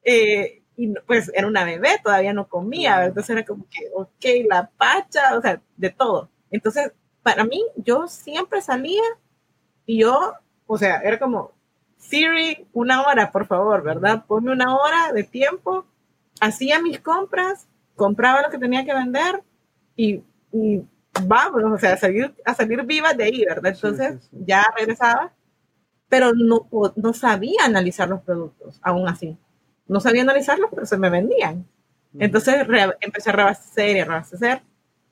[0.04, 4.70] eh, y pues era una bebé, todavía no comía, entonces era como que, ok, la
[4.70, 6.30] pacha, o sea, de todo.
[6.50, 9.04] Entonces, para mí, yo siempre salía
[9.86, 10.34] y yo,
[10.66, 11.52] o sea, era como,
[11.98, 14.26] Siri, una hora, por favor, ¿verdad?
[14.26, 15.86] Ponme una hora de tiempo,
[16.42, 19.44] hacía mis compras, compraba lo que tenía que vender
[19.96, 20.84] y, y
[21.26, 23.74] vamos, o sea, a salir, a salir viva de ahí, ¿verdad?
[23.74, 25.34] Entonces, ya regresaba,
[26.10, 29.38] pero no, no sabía analizar los productos, aún así
[29.88, 31.68] no sabía analizarlos, pero se me vendían.
[32.20, 32.56] Entonces
[33.02, 34.62] empecé a reabastecer y a reabastecer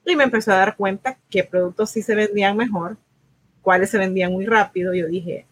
[0.05, 2.97] y me empecé a dar cuenta qué productos sí se vendían mejor,
[3.61, 4.93] cuáles se vendían muy rápido.
[4.93, 5.47] Yo dije,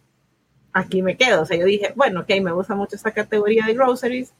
[0.73, 1.41] aquí me quedo.
[1.41, 4.33] O sea, yo dije, bueno, ok, me gusta mucho esta categoría de groceries,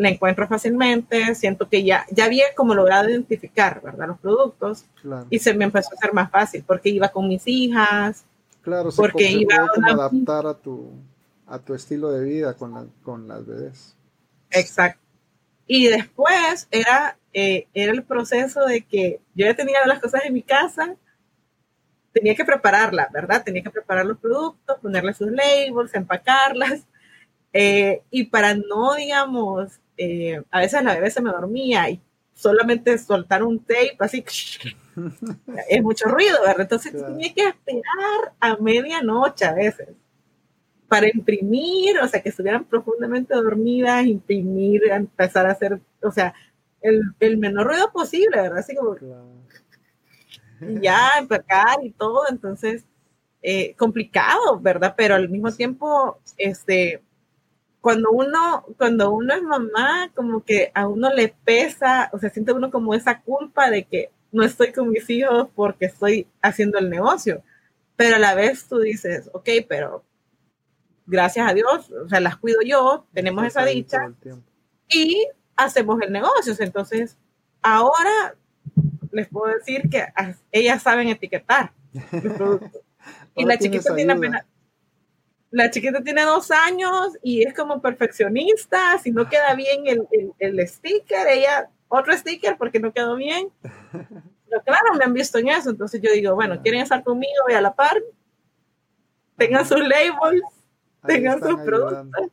[0.00, 4.08] la encuentro fácilmente, siento que ya, ya había como logrado identificar, ¿verdad?
[4.08, 4.86] Los productos
[5.28, 8.24] y se me empezó a hacer más fácil porque iba con mis hijas.
[8.62, 10.90] Claro, porque iba a adaptar a tu,
[11.46, 13.94] a tu estilo de vida con, con las bebés.
[14.50, 15.02] Exacto.
[15.66, 20.32] Y después era, eh, era el proceso de que yo ya tenía las cosas en
[20.32, 20.96] mi casa,
[22.14, 23.44] tenía que prepararlas, ¿verdad?
[23.44, 26.86] Tenía que preparar los productos, ponerle sus labels, empacarlas.
[27.52, 32.00] Eh, y para no, digamos, eh, a veces la bebé se me dormía y
[32.32, 34.24] solamente soltar un tape así
[35.68, 36.62] es mucho ruido, ¿verdad?
[36.62, 39.88] Entonces tenía que esperar a medianoche a veces
[40.88, 46.32] para imprimir, o sea, que estuvieran profundamente dormidas, imprimir, empezar a hacer, o sea,
[46.80, 48.58] el, el menor ruido posible, ¿verdad?
[48.58, 48.96] Así como...
[50.62, 52.84] Y ya, empacar y todo, entonces,
[53.40, 54.94] eh, complicado, ¿verdad?
[54.94, 57.02] Pero al mismo tiempo, este,
[57.80, 62.52] cuando uno, cuando uno es mamá, como que a uno le pesa, o sea, siente
[62.52, 66.90] uno como esa culpa de que no estoy con mis hijos porque estoy haciendo el
[66.90, 67.42] negocio.
[67.96, 70.04] Pero a la vez tú dices, ok, pero
[71.06, 74.12] gracias a Dios, o sea, las cuido yo, tenemos esa dicha
[74.88, 76.54] y hacemos el negocio.
[76.58, 77.16] Entonces,
[77.62, 78.34] ahora
[79.10, 80.06] les puedo decir que
[80.52, 82.82] ellas saben etiquetar los productos.
[83.34, 84.44] y la chiquita tiene apenas,
[85.50, 90.06] la chiquita tiene dos años y es como perfeccionista, si no queda bien el,
[90.38, 93.48] el, sticker, ella otro sticker porque no quedó bien.
[93.92, 97.54] Pero claro, me han visto en eso, entonces yo digo, bueno, quieren estar conmigo, voy
[97.54, 97.96] a la par,
[99.36, 100.42] tengan sus labels,
[101.06, 102.26] tengan sus productos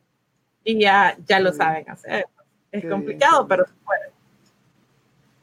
[0.64, 2.26] y ya, ya lo saben hacer.
[2.72, 4.12] Es complicado, pero se puede.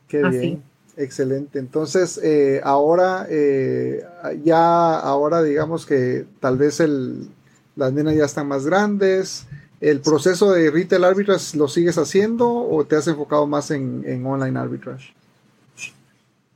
[0.07, 0.63] Qué bien.
[0.97, 1.59] Excelente.
[1.59, 4.03] Entonces, eh, ahora, eh,
[4.43, 7.29] ya, ahora digamos que tal vez el,
[7.75, 9.47] las nenas ya están más grandes.
[9.81, 14.25] ¿El proceso de retail arbitrage lo sigues haciendo o te has enfocado más en, en
[14.25, 15.13] online arbitrage?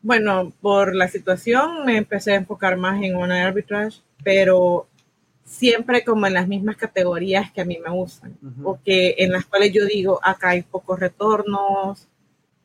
[0.02, 4.88] Bueno, por la situación me empecé a enfocar más en online arbitrage, pero
[5.44, 9.46] siempre como en las mismas categorías que a mí me gustan, o que en las
[9.46, 12.08] cuales yo digo, acá hay pocos retornos,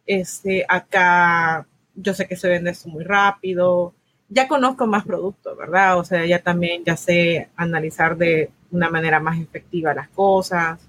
[0.06, 3.94] este, acá yo sé que se vende esto muy rápido,
[4.28, 5.98] ya conozco más productos, ¿verdad?
[5.98, 10.80] O sea, ya también ya sé analizar de una manera más efectiva las cosas.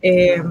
[0.00, 0.42] Eh,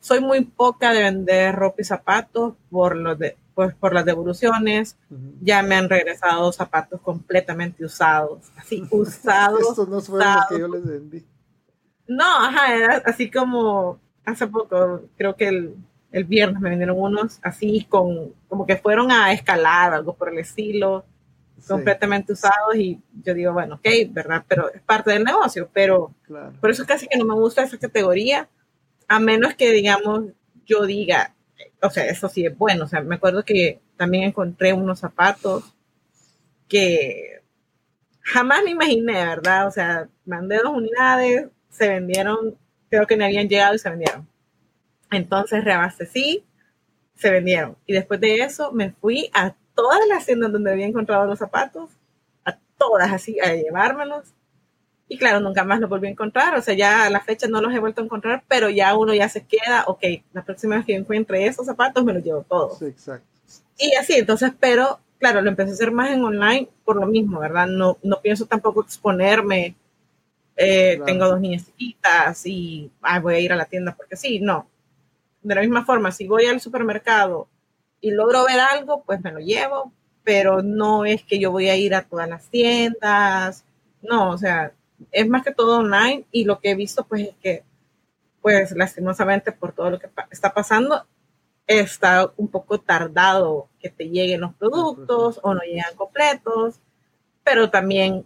[0.00, 4.96] soy muy poca de vender ropa y zapatos por, los de, pues, por las devoluciones.
[5.40, 9.70] Ya me han regresado zapatos completamente usados, así usados.
[9.70, 11.24] Estos no fueron los que yo les vendí.
[12.06, 15.74] No, ajá, era así como hace poco, creo que el,
[16.12, 20.38] el viernes me vendieron unos así con, como que fueron a escalar, algo por el
[20.38, 21.04] estilo
[21.66, 24.44] completamente usados y yo digo, bueno, ok, ¿verdad?
[24.48, 26.14] Pero es parte del negocio, pero
[26.60, 28.48] por eso casi que no me gusta esa categoría,
[29.08, 30.26] a menos que, digamos,
[30.66, 31.34] yo diga,
[31.82, 35.74] o sea, eso sí es bueno, o sea, me acuerdo que también encontré unos zapatos
[36.68, 37.42] que
[38.22, 39.66] jamás me imaginé, ¿verdad?
[39.66, 42.56] O sea, mandé dos unidades, se vendieron,
[42.88, 44.28] creo que me habían llegado y se vendieron.
[45.10, 46.44] Entonces reabastecí,
[47.16, 47.76] se vendieron.
[47.86, 51.88] Y después de eso me fui a todas las tiendas donde había encontrado los zapatos,
[52.44, 54.34] a todas así, a llevármelos.
[55.08, 57.62] Y claro, nunca más los volví a encontrar, o sea, ya a la fecha no
[57.62, 60.84] los he vuelto a encontrar, pero ya uno ya se queda, ok, la próxima vez
[60.84, 62.78] que encuentre esos zapatos me los llevo todos.
[62.78, 63.26] Sí, exacto.
[63.78, 67.40] Y así, entonces, pero claro, lo empecé a hacer más en online por lo mismo,
[67.40, 67.66] ¿verdad?
[67.66, 69.76] No, no pienso tampoco exponerme.
[70.56, 72.90] Eh, tengo dos niñas chiquitas y
[73.22, 74.68] voy a ir a la tienda porque sí, no.
[75.42, 77.48] De la misma forma, si voy al supermercado
[78.00, 79.92] y logro ver algo, pues me lo llevo,
[80.24, 83.64] pero no es que yo voy a ir a todas las tiendas,
[84.02, 84.72] no, o sea,
[85.12, 87.64] es más que todo online y lo que he visto pues es que,
[88.40, 91.06] pues lastimosamente por todo lo que está pasando,
[91.66, 96.80] está un poco tardado que te lleguen los productos o no llegan completos,
[97.44, 98.24] pero también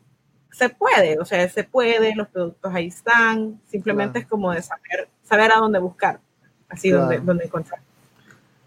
[0.51, 5.09] se puede, o sea, se puede, los productos ahí están, simplemente es como de saber,
[5.23, 6.21] saber a dónde buscar,
[6.69, 7.81] así donde, donde encontrar.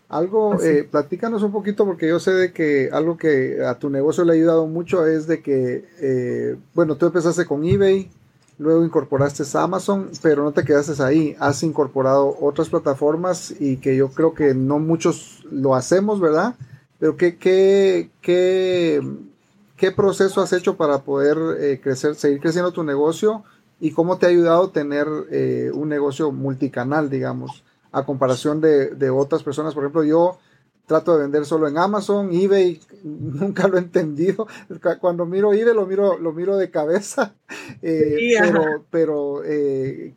[0.10, 4.24] Algo, eh, platícanos un poquito porque yo sé de que algo que a tu negocio
[4.24, 8.10] le ha ayudado mucho es de que, eh, bueno, tú empezaste con eBay,
[8.58, 13.98] luego incorporaste a Amazon, pero no te quedaste ahí, has incorporado otras plataformas y que
[13.98, 16.56] yo creo que no muchos lo hacemos, ¿verdad?
[17.00, 19.02] Pero ¿qué, qué, qué,
[19.76, 23.44] qué proceso has hecho para poder eh, crecer, seguir creciendo tu negocio
[23.82, 27.64] y cómo te ha ayudado tener eh, un negocio multicanal, digamos?
[27.92, 29.74] A comparación de, otras personas.
[29.74, 30.38] Por ejemplo, yo
[30.86, 34.48] trato de vender solo en Amazon, eBay, nunca lo he entendido.
[35.02, 37.34] Cuando miro eBay lo miro, lo miro de cabeza.
[37.82, 40.14] Eh, pero, pero eh,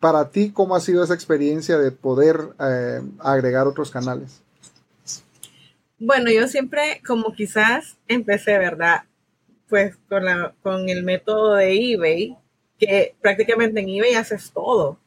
[0.00, 4.42] para ti, ¿cómo ha sido esa experiencia de poder eh, agregar otros canales?
[6.00, 9.04] Bueno, yo siempre, como quizás empecé, ¿verdad?
[9.68, 12.36] Pues con, la, con el método de eBay,
[12.78, 14.98] que prácticamente en eBay haces todo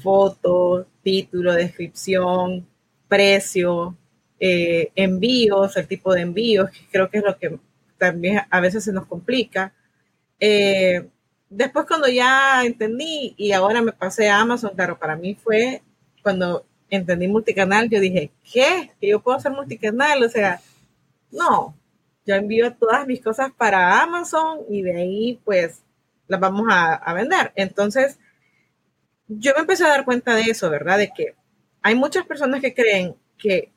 [0.00, 2.66] fotos, título, descripción,
[3.08, 3.96] precio,
[4.40, 7.58] eh, envíos, el tipo de envíos, que creo que es lo que
[7.98, 9.72] también a veces se nos complica.
[10.40, 11.08] Eh,
[11.48, 15.82] después cuando ya entendí y ahora me pasé a Amazon, claro, para mí fue
[16.22, 18.90] cuando entendí multicanal, yo dije, ¿qué?
[19.00, 20.22] ¿Que yo puedo hacer multicanal?
[20.24, 20.60] O sea,
[21.30, 21.76] no,
[22.26, 25.82] yo envío todas mis cosas para Amazon y de ahí pues
[26.26, 27.52] las vamos a vender.
[27.56, 28.18] Entonces,
[29.28, 30.98] yo me empecé a dar cuenta de eso, ¿verdad?
[30.98, 31.34] De que
[31.82, 33.72] hay muchas personas que creen que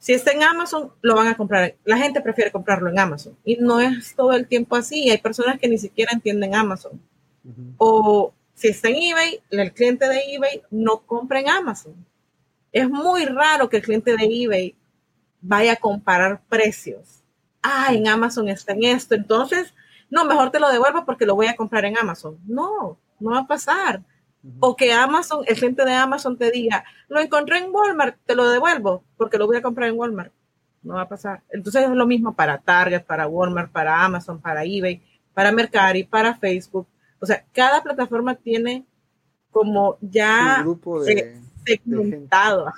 [0.00, 1.76] si está en Amazon, lo van a comprar.
[1.84, 3.36] La gente prefiere comprarlo en Amazon.
[3.44, 5.10] Y no es todo el tiempo así.
[5.10, 7.00] Hay personas que ni siquiera entienden Amazon.
[7.76, 11.94] O si está en eBay, el cliente de eBay no compra en Amazon.
[12.72, 14.74] Es muy raro que el cliente de eBay
[15.42, 17.22] vaya a comparar precios.
[17.62, 19.14] Ah, en Amazon está en esto.
[19.14, 19.74] Entonces,
[20.08, 22.38] no, mejor te lo devuelvo porque lo voy a comprar en Amazon.
[22.46, 24.02] No, no va a pasar.
[24.58, 28.48] O que Amazon, el cliente de Amazon te diga, lo encontré en Walmart, te lo
[28.48, 30.32] devuelvo porque lo voy a comprar en Walmart.
[30.82, 31.42] no va a pasar.
[31.50, 35.02] Entonces es lo mismo para Target, para Walmart, para Amazon, para eBay,
[35.34, 36.86] para Mercari, para Facebook.
[37.20, 38.86] O sea, cada plataforma tiene
[39.50, 42.72] como ya grupo de, segmentado,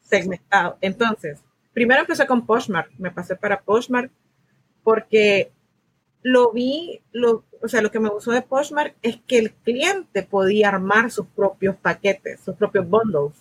[0.00, 0.76] segmentado.
[0.80, 1.40] Entonces,
[1.72, 4.10] primero empecé con Poshmark, me pasé para Poshmark
[4.82, 5.52] porque
[6.22, 10.22] lo vi, lo, o sea, lo que me gustó de Poshmark es que el cliente
[10.22, 13.32] podía armar sus propios paquetes, sus propios bundles.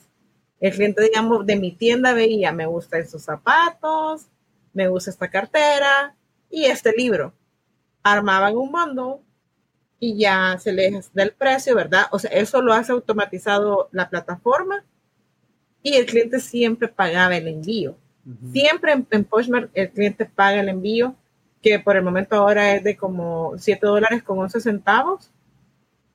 [0.59, 4.27] El cliente, digamos, de mi tienda veía, me gustan esos zapatos,
[4.73, 6.15] me gusta esta cartera
[6.49, 7.33] y este libro.
[8.03, 9.21] Armaban un bundle
[9.99, 12.07] y ya se les da el precio, ¿verdad?
[12.11, 14.85] O sea, eso lo hace automatizado la plataforma
[15.83, 17.97] y el cliente siempre pagaba el envío.
[18.51, 21.15] Siempre en, en Poshmark el cliente paga el envío
[21.61, 25.31] que por el momento ahora es de como 7 dólares con 11 centavos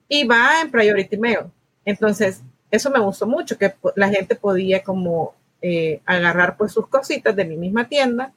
[0.08, 1.50] y va en Priority Mail.
[1.84, 7.34] Entonces, eso me gustó mucho, que la gente podía como eh, agarrar pues sus cositas
[7.36, 8.32] de mi misma tienda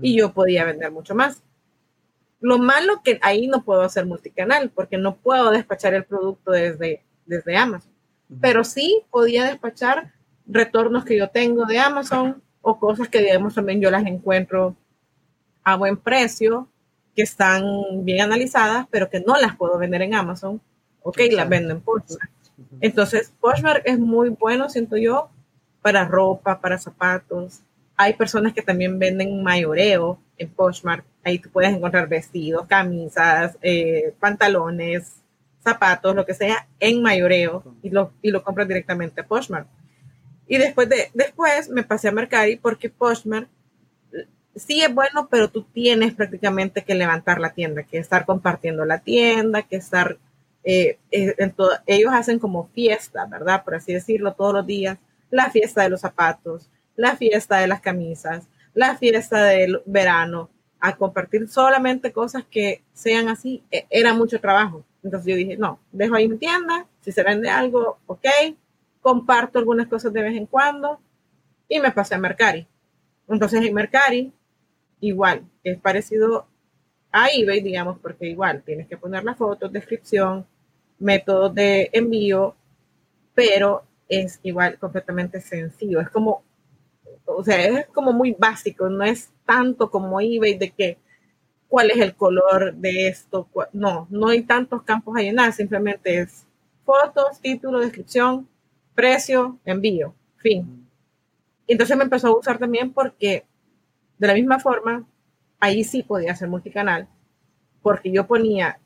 [0.00, 1.42] y yo podía vender mucho más.
[2.40, 7.02] Lo malo que ahí no puedo hacer multicanal porque no puedo despachar el producto desde,
[7.26, 7.92] desde Amazon,
[8.40, 10.12] pero sí podía despachar
[10.46, 14.76] retornos que yo tengo de Amazon o cosas que digamos también yo las encuentro
[15.64, 16.68] a buen precio,
[17.14, 17.64] que están
[18.04, 20.60] bien analizadas, pero que no las puedo vender en Amazon,
[21.02, 22.30] ok, las vendo en Poshmark.
[22.80, 25.30] Entonces, Poshmark es muy bueno, siento yo,
[25.82, 27.60] para ropa, para zapatos.
[27.96, 31.04] Hay personas que también venden mayoreo en Poshmark.
[31.24, 35.16] Ahí tú puedes encontrar vestidos, camisas, eh, pantalones,
[35.62, 39.66] zapatos, lo que sea, en mayoreo y lo, y lo compras directamente a Poshmark.
[40.46, 43.48] Y después, de, después me pasé a Mercari porque Poshmark
[44.54, 48.98] sí es bueno, pero tú tienes prácticamente que levantar la tienda, que estar compartiendo la
[49.00, 50.18] tienda, que estar,
[50.64, 53.64] eh, eh, en todo, ellos hacen como fiesta, ¿verdad?
[53.64, 54.98] Por así decirlo, todos los días,
[55.30, 60.96] la fiesta de los zapatos, la fiesta de las camisas, la fiesta del verano, a
[60.96, 64.84] compartir solamente cosas que sean así, e, era mucho trabajo.
[65.02, 68.26] Entonces yo dije, no, dejo ahí mi tienda, si se vende algo, ok,
[69.00, 71.00] comparto algunas cosas de vez en cuando
[71.68, 72.66] y me pasé a Mercari.
[73.28, 74.32] Entonces en Mercari
[75.00, 76.46] igual, es parecido
[77.12, 80.46] a eBay, digamos, porque igual tienes que poner la foto, descripción,
[80.98, 82.54] métodos de envío,
[83.34, 86.00] pero es igual completamente sencillo.
[86.00, 86.42] Es como,
[87.24, 90.98] o sea, es como muy básico, no es tanto como eBay de que
[91.68, 93.48] cuál es el color de esto.
[93.72, 96.46] No, no hay tantos campos a llenar, simplemente es
[96.84, 98.48] fotos, título, descripción,
[98.94, 100.86] precio, envío, fin.
[101.66, 103.44] Entonces me empezó a usar también porque
[104.20, 105.06] de la misma forma,
[105.58, 107.08] ahí sí podía ser multicanal,
[107.82, 108.78] porque yo ponía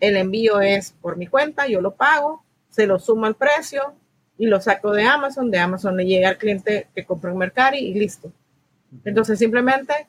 [0.00, 3.94] el envío es por mi cuenta, yo lo pago, se lo sumo al precio
[4.36, 7.78] y lo saco de Amazon, de Amazon le llega al cliente que compró en Mercari
[7.78, 8.32] y listo.
[9.04, 10.08] Entonces simplemente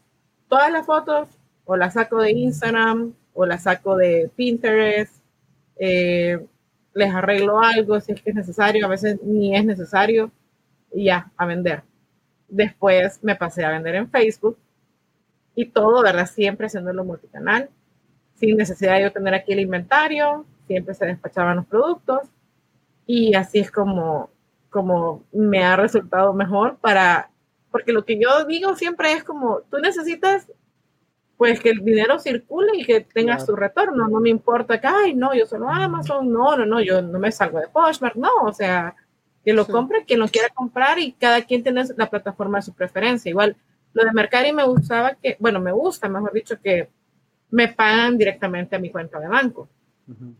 [0.49, 1.29] todas las fotos
[1.65, 5.15] o las saco de Instagram o las saco de Pinterest,
[5.77, 6.43] eh,
[6.95, 10.31] les arreglo algo si es que es necesario, a veces ni es necesario
[10.91, 11.83] y ya, a vender.
[12.47, 14.57] Después me pasé a vender en Facebook
[15.55, 16.27] y todo, ¿verdad?
[16.27, 17.69] Siempre haciéndolo multicanal,
[18.35, 22.21] sin necesidad de yo tener aquí el inventario, siempre se despachaban los productos
[23.05, 24.29] y así es como,
[24.69, 27.29] como me ha resultado mejor para,
[27.71, 30.47] porque lo que yo digo siempre es como, tú necesitas
[31.37, 35.13] pues que el dinero circule y que tengas tu retorno, no me importa que, ay,
[35.13, 38.53] no, yo solo Amazon, no, no, no, yo no me salgo de Poshmark, no, o
[38.53, 38.95] sea,
[39.43, 42.73] que lo compre quien lo quiera comprar y cada quien tiene la plataforma de su
[42.73, 43.29] preferencia.
[43.29, 43.55] Igual,
[43.93, 46.89] lo de Mercari me gustaba que, bueno, me gusta, mejor dicho, que
[47.51, 49.67] me pagan directamente a mi cuenta de banco.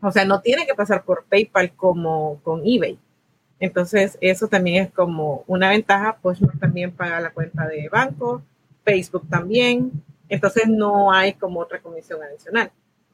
[0.00, 2.98] O sea, no tiene que pasar por PayPal como con eBay.
[3.60, 8.42] Entonces, eso también es como una ventaja, pues también paga la cuenta de banco,
[8.84, 9.92] Facebook también.
[10.28, 12.72] Entonces, no hay como otra comisión adicional.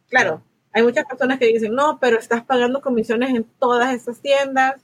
[0.09, 4.83] Claro, hay muchas personas que dicen, no, pero estás pagando comisiones en todas esas tiendas.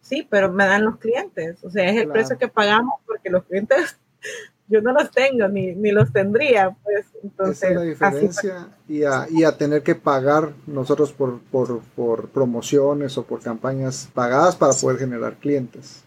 [0.00, 1.62] Sí, pero me dan los clientes.
[1.62, 3.98] O sea, es el precio que pagamos porque los clientes
[4.68, 7.62] yo no los tengo ni, ni los tendría, pues entonces...
[7.62, 12.28] Esa es la diferencia y, a, y a, tener que pagar nosotros por, por, por,
[12.28, 16.04] promociones o por campañas pagadas para poder generar clientes.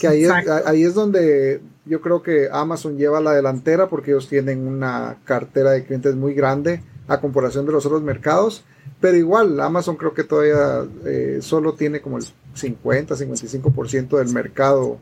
[0.00, 4.28] Que ahí es, ahí es donde yo creo que Amazon lleva la delantera porque ellos
[4.28, 8.64] tienen una cartera de clientes muy grande a comparación de los otros mercados,
[9.00, 14.98] pero igual Amazon creo que todavía eh, solo tiene como el 50-55% del mercado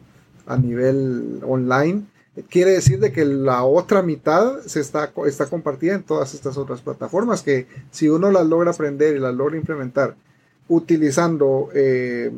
[0.47, 2.05] a nivel online.
[2.49, 6.81] Quiere decir de que la otra mitad se está, está compartida en todas estas otras
[6.81, 10.15] plataformas que si uno las logra aprender y las logra implementar
[10.69, 12.31] utilizando eh,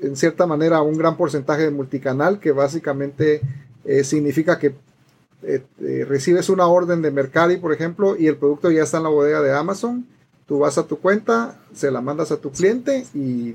[0.00, 3.40] en cierta manera un gran porcentaje de multicanal que básicamente
[3.84, 4.74] eh, significa que
[5.46, 9.08] eh, recibes una orden de Mercari, por ejemplo, y el producto ya está en la
[9.10, 10.06] bodega de Amazon,
[10.46, 13.52] tú vas a tu cuenta, se la mandas a tu cliente y,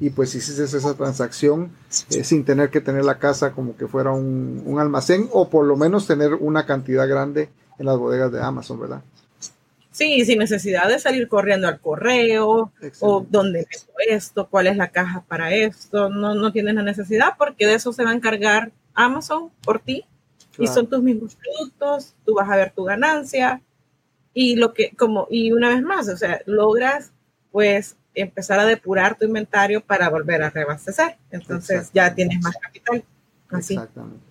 [0.00, 1.70] y pues hiciste esa transacción
[2.10, 5.66] eh, sin tener que tener la casa como que fuera un, un, almacén o por
[5.66, 9.02] lo menos tener una cantidad grande en las bodegas de Amazon, ¿verdad?
[9.92, 12.98] Sí, sin necesidad de salir corriendo al correo Excelente.
[13.00, 17.34] o dónde meto esto, cuál es la caja para esto, no, no tienes la necesidad
[17.36, 20.06] porque de eso se va a encargar Amazon por ti
[20.58, 23.62] y son tus mismos productos, tú vas a ver tu ganancia
[24.34, 27.12] y lo que, como, y una vez más, o sea, logras
[27.50, 31.16] pues empezar a depurar tu inventario para volver a reabastecer.
[31.30, 33.04] Entonces ya tienes más capital.
[33.50, 33.74] Así.
[33.74, 34.24] Exactamente.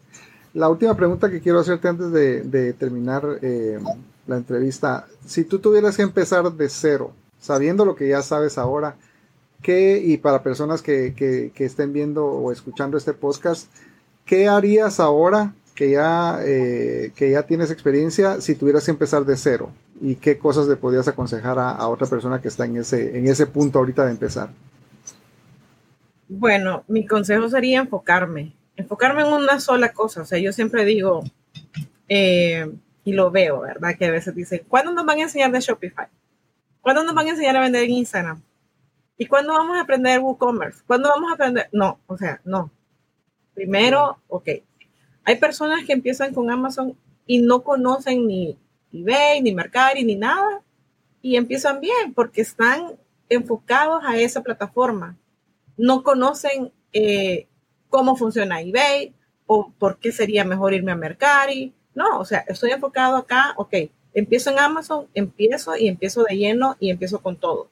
[0.54, 3.80] La última pregunta que quiero hacerte antes de, de terminar eh,
[4.26, 8.96] la entrevista, si tú tuvieras que empezar de cero, sabiendo lo que ya sabes ahora,
[9.62, 13.72] ¿qué, y para personas que, que, que estén viendo o escuchando este podcast,
[14.26, 19.38] ¿qué harías ahora que ya, eh, que ya tienes experiencia si tuvieras que empezar de
[19.38, 19.72] cero?
[20.02, 23.26] ¿Y qué cosas le podrías aconsejar a, a, otra persona que está en ese, en
[23.30, 24.50] ese punto ahorita de empezar?
[26.28, 30.24] Bueno, mi consejo sería enfocarme, enfocarme en una sola cosa.
[30.24, 31.24] O sea, yo siempre digo,
[32.10, 32.70] eh,
[33.06, 33.96] y lo veo, ¿verdad?
[33.98, 36.08] Que a veces dicen, ¿cuándo nos van a enseñar de Shopify?
[36.82, 38.42] ¿Cuándo nos van a enseñar a vender en Instagram?
[39.18, 40.84] ¿Y cuándo vamos a aprender WooCommerce?
[40.86, 41.70] ¿Cuándo vamos a aprender?
[41.72, 42.70] No, o sea, no.
[43.54, 44.50] Primero, ok,
[45.24, 48.58] hay personas que empiezan con Amazon y no conocen ni
[48.92, 50.62] eBay, ni Mercari, ni nada,
[51.22, 52.98] y empiezan bien porque están
[53.30, 55.18] enfocados a esa plataforma.
[55.78, 57.48] No conocen eh,
[57.90, 59.14] cómo funciona eBay
[59.46, 61.74] o por qué sería mejor irme a Mercari.
[61.94, 63.74] No, o sea, estoy enfocado acá, ok,
[64.14, 67.70] empiezo en Amazon, empiezo y empiezo de lleno y empiezo con todo.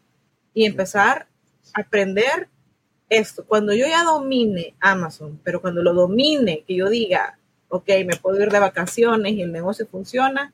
[0.54, 1.28] Y empezar
[1.74, 2.50] a aprender
[3.10, 3.46] esto.
[3.46, 7.38] Cuando yo ya domine Amazon, pero cuando lo domine, que yo diga,
[7.70, 10.54] ok, me puedo ir de vacaciones y el negocio funciona,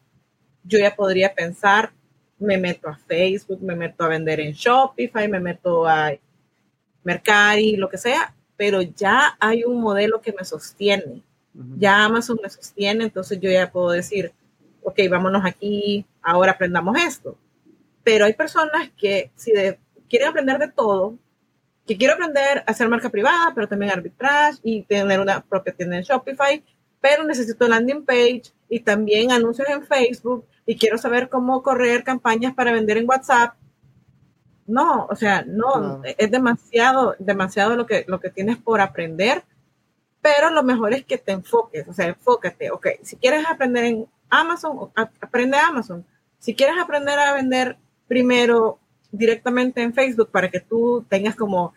[0.64, 1.92] yo ya podría pensar,
[2.40, 6.14] me meto a Facebook, me meto a vender en Shopify, me meto a
[7.04, 11.22] Mercari, lo que sea, pero ya hay un modelo que me sostiene.
[11.78, 14.32] Ya Amazon me sostiene, entonces yo ya puedo decir,
[14.82, 17.38] ok, vámonos aquí, ahora aprendamos esto.
[18.04, 19.52] Pero hay personas que si
[20.10, 21.16] quieren aprender de todo,
[21.86, 25.98] que quiero aprender a hacer marca privada, pero también arbitrage y tener una propia tienda
[25.98, 26.64] en Shopify,
[27.02, 32.54] pero necesito landing page y también anuncios en Facebook y quiero saber cómo correr campañas
[32.54, 33.56] para vender en WhatsApp.
[34.66, 39.44] No, o sea, no, es demasiado, demasiado lo que, lo que tienes por aprender,
[40.22, 44.08] pero lo mejor es que te enfoques, o sea, enfócate, ok, si quieres aprender en
[44.30, 46.06] Amazon, aprende Amazon.
[46.40, 47.78] Si quieres aprender a vender
[48.08, 48.80] primero
[49.14, 51.74] directamente en Facebook para que tú tengas como,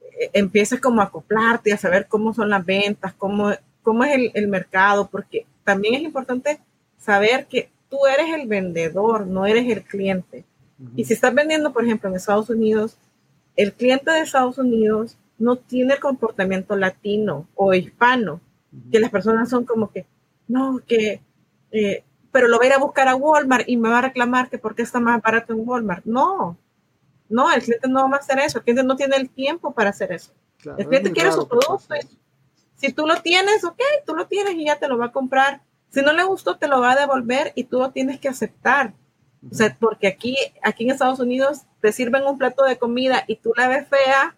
[0.00, 3.52] eh, empieces como a acoplarte, a saber cómo son las ventas, cómo
[3.86, 6.58] cómo es el, el mercado, porque también es importante
[6.98, 10.44] saber que tú eres el vendedor, no eres el cliente.
[10.80, 10.92] Uh -huh.
[10.96, 12.98] Y si estás vendiendo, por ejemplo, en Estados Unidos,
[13.54, 18.40] el cliente de Estados Unidos no tiene el comportamiento latino o hispano,
[18.72, 18.90] uh -huh.
[18.90, 20.04] que las personas son como que,
[20.48, 21.20] no, que,
[21.70, 24.50] eh, pero lo voy a ir a buscar a Walmart y me va a reclamar
[24.50, 26.04] que porque está más barato en Walmart.
[26.06, 26.56] No,
[27.28, 29.90] no, el cliente no va a hacer eso, el cliente no tiene el tiempo para
[29.90, 30.32] hacer eso.
[30.58, 31.94] Claro, el cliente quiere su producto
[32.76, 35.62] si tú lo tienes, ok, tú lo tienes y ya te lo va a comprar.
[35.90, 38.92] Si no le gustó, te lo va a devolver y tú lo tienes que aceptar.
[39.50, 43.36] O sea, porque aquí, aquí en Estados Unidos te sirven un plato de comida y
[43.36, 44.36] tú la ves fea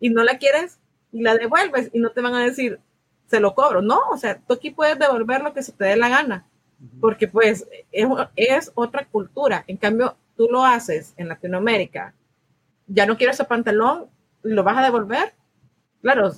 [0.00, 0.78] y no la quieres
[1.12, 2.80] y la devuelves y no te van a decir,
[3.26, 3.80] se lo cobro.
[3.80, 6.46] No, o sea, tú aquí puedes devolver lo que se te dé la gana,
[7.00, 9.64] porque pues es, es otra cultura.
[9.68, 12.14] En cambio, tú lo haces en Latinoamérica,
[12.86, 14.06] ya no quieres ese pantalón,
[14.42, 15.32] lo vas a devolver.
[16.02, 16.32] Claro,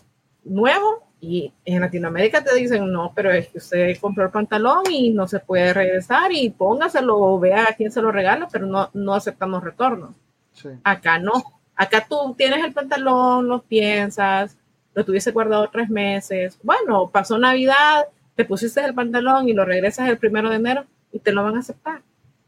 [0.45, 5.11] nuevo, y en Latinoamérica te dicen, no, pero es que usted compró el pantalón y
[5.11, 8.91] no se puede regresar y póngaselo o vea a quién se lo regala, pero no,
[8.93, 10.15] no aceptamos retornos.
[10.53, 10.69] Sí.
[10.85, 11.33] Acá no.
[11.75, 14.57] Acá tú tienes el pantalón, lo piensas,
[14.95, 16.59] lo tuviese guardado tres meses.
[16.63, 21.19] Bueno, pasó Navidad, te pusiste el pantalón y lo regresas el primero de enero y
[21.19, 22.03] te lo van a aceptar.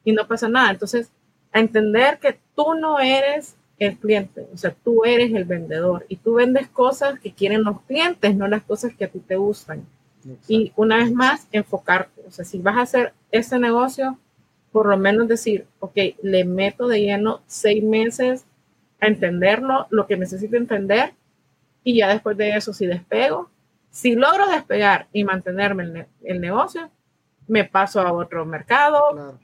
[0.04, 0.70] Y no pasa nada.
[0.70, 1.10] Entonces,
[1.52, 6.16] a entender que tú no eres el cliente, o sea, tú eres el vendedor y
[6.16, 9.86] tú vendes cosas que quieren los clientes, no las cosas que a ti te gustan.
[10.18, 10.46] Exacto.
[10.48, 14.18] Y una vez más, enfocarte, o sea, si vas a hacer ese negocio,
[14.72, 18.44] por lo menos decir, ok, le meto de lleno seis meses
[19.00, 21.14] a entenderlo, lo que necesito entender,
[21.84, 23.48] y ya después de eso, si despego,
[23.90, 26.90] si logro despegar y mantenerme el, ne el negocio,
[27.46, 29.38] me paso a otro mercado, claro.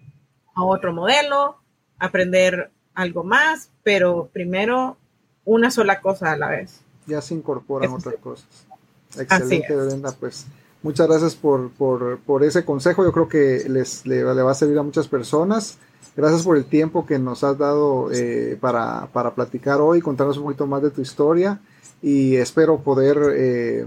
[0.54, 1.63] a otro modelo,
[1.98, 4.96] aprender algo más, pero primero
[5.44, 6.80] una sola cosa a la vez.
[7.06, 8.46] Ya se incorporan otras cosas.
[9.16, 10.12] Excelente, Brenda.
[10.12, 10.46] Pues
[10.84, 13.04] Muchas gracias por, por, por ese consejo.
[13.04, 15.78] Yo creo que les le, va a servir a muchas personas.
[16.14, 20.42] Gracias por el tiempo que nos has dado eh, para, para, platicar hoy, contarnos un
[20.42, 21.58] poquito más de tu historia
[22.02, 23.86] y espero poder eh,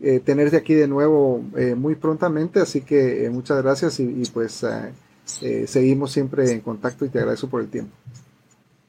[0.00, 1.42] eh, tenerte aquí de nuevo
[1.76, 2.60] muy prontamente.
[2.60, 4.64] Así que muchas gracias y, y pues
[5.66, 7.94] seguimos siempre en contacto y te agradezco por el tiempo.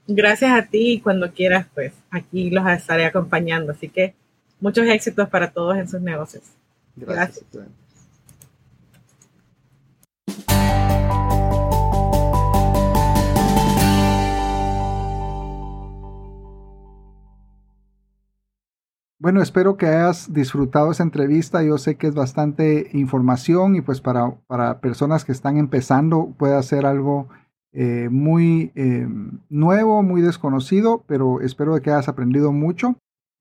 [0.08, 3.72] Gracias a ti y cuando quieras, pues aquí los estaré acompañando.
[3.72, 4.14] Así que
[4.60, 6.44] muchos éxitos para todos en sus negocios.
[6.96, 7.46] Gracias.
[19.24, 21.64] Bueno, espero que hayas disfrutado esa entrevista.
[21.64, 26.62] Yo sé que es bastante información y pues para, para personas que están empezando puede
[26.62, 27.30] ser algo
[27.72, 29.08] eh, muy eh,
[29.48, 32.98] nuevo, muy desconocido, pero espero que hayas aprendido mucho.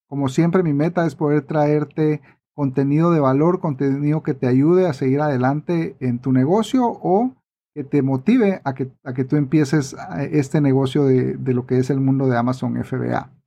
[0.06, 2.20] Como siempre, mi meta es poder traerte
[2.54, 7.34] contenido de valor, contenido que te ayude a seguir adelante en tu negocio o
[7.74, 11.78] que te motive a que, a que tú empieces eh, este negocio de, lo que
[11.78, 13.41] es el mundo de Amazon FBA.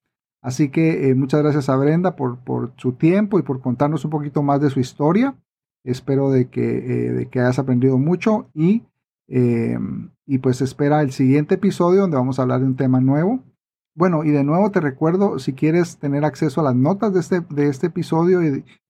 [0.45, 4.43] Así que muchas gracias a Brenda por, por, su tiempo y por contarnos un poquito
[4.43, 5.35] más de su historia.
[5.83, 8.83] Espero de que, de que hayas aprendido mucho y
[9.27, 13.43] Em, y pues espera el siguiente episodio donde vamos a hablar de un tema nuevo.
[13.95, 17.41] Bueno, y de nuevo te recuerdo, si quieres tener acceso a las notas de este,
[17.41, 18.41] de este episodio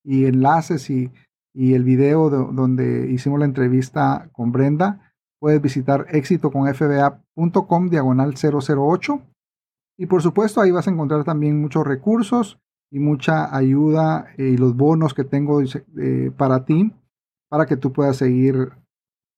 [0.03, 1.12] y, enlaces y,
[1.53, 9.22] el video donde hicimos la entrevista con Brenda, puedes visitar éxitoconfba.com diagonal 008.
[9.98, 12.60] Y por supuesto ahí vas a encontrar también muchos recursos
[12.91, 16.93] y mucha ayuda eh, y los bonos que tengo eh, para ti,
[17.50, 18.72] para que tú puedas seguir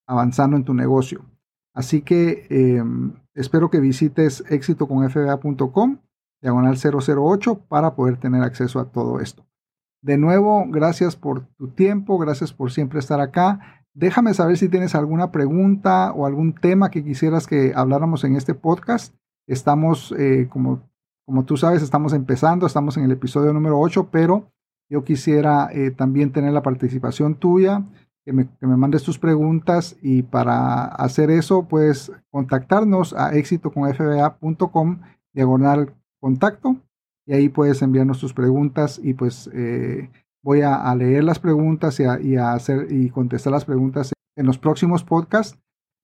[0.08, 1.26] avanzando en tu negocio.
[1.74, 5.98] Así que em, espero que visites éxitoconfba.com,
[6.42, 9.46] diagonal 008, para poder tener acceso a todo esto.
[10.02, 13.84] De nuevo, gracias por tu tiempo, gracias por siempre estar acá.
[13.94, 18.54] Déjame saber si tienes alguna pregunta o algún tema que quisieras que habláramos en este
[18.54, 19.16] podcast.
[19.48, 20.82] Estamos, eh, como,
[21.26, 24.52] como tú sabes, estamos empezando, estamos en el episodio número 8, pero
[24.90, 27.84] yo quisiera eh, también tener la participación tuya
[28.28, 35.00] que me, mandes tus preguntas y para hacer eso puedes contactarnos a éxitoconfba.com
[35.34, 36.76] diagonal contacto
[37.26, 40.10] y ahí puedes enviarnos tus preguntas y pues eh,
[40.44, 45.06] voy a, leer las preguntas y a, hacer y contestar las preguntas en los próximos
[45.06, 45.58] podcasts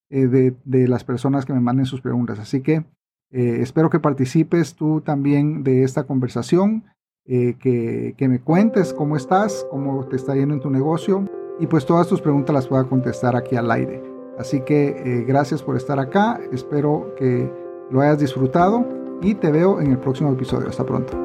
[0.09, 2.39] eh, de, las personas que me manden sus preguntas.
[2.39, 2.85] Así que
[3.33, 6.85] eh, espero que participes tú también de esta conversación,
[7.25, 11.23] que, que me cuentes cómo estás, cómo te está yendo en tu negocio
[11.59, 14.01] y pues todas tus preguntas las pueda contestar aquí al aire.
[14.37, 17.51] Así que eh, gracias por estar acá, espero que
[17.91, 18.85] lo hayas disfrutado
[19.21, 20.69] y te veo en el próximo episodio.
[20.69, 21.17] Hasta pronto.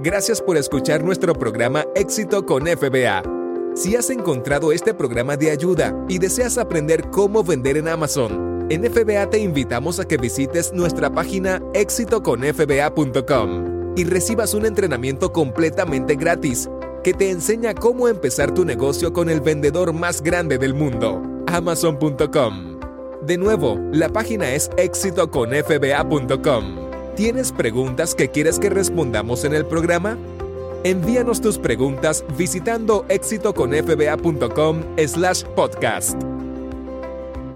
[0.00, 3.22] Gracias por escuchar nuestro programa Éxito con FBA.
[3.74, 8.84] Si has encontrado este programa de ayuda y deseas aprender cómo vender en Amazon, en
[8.84, 16.70] FBA te invitamos a que visites nuestra página éxitoconfba.com y recibas un entrenamiento completamente gratis
[17.02, 22.78] que te enseña cómo empezar tu negocio con el vendedor más grande del mundo, amazon.com.
[23.22, 26.90] De nuevo, la página es éxitoconfba.com.
[27.16, 30.16] ¿Tienes preguntas que quieres que respondamos en el programa?
[30.84, 36.39] Envíanos tus preguntas visitando éxitoconfba.com slash podcast.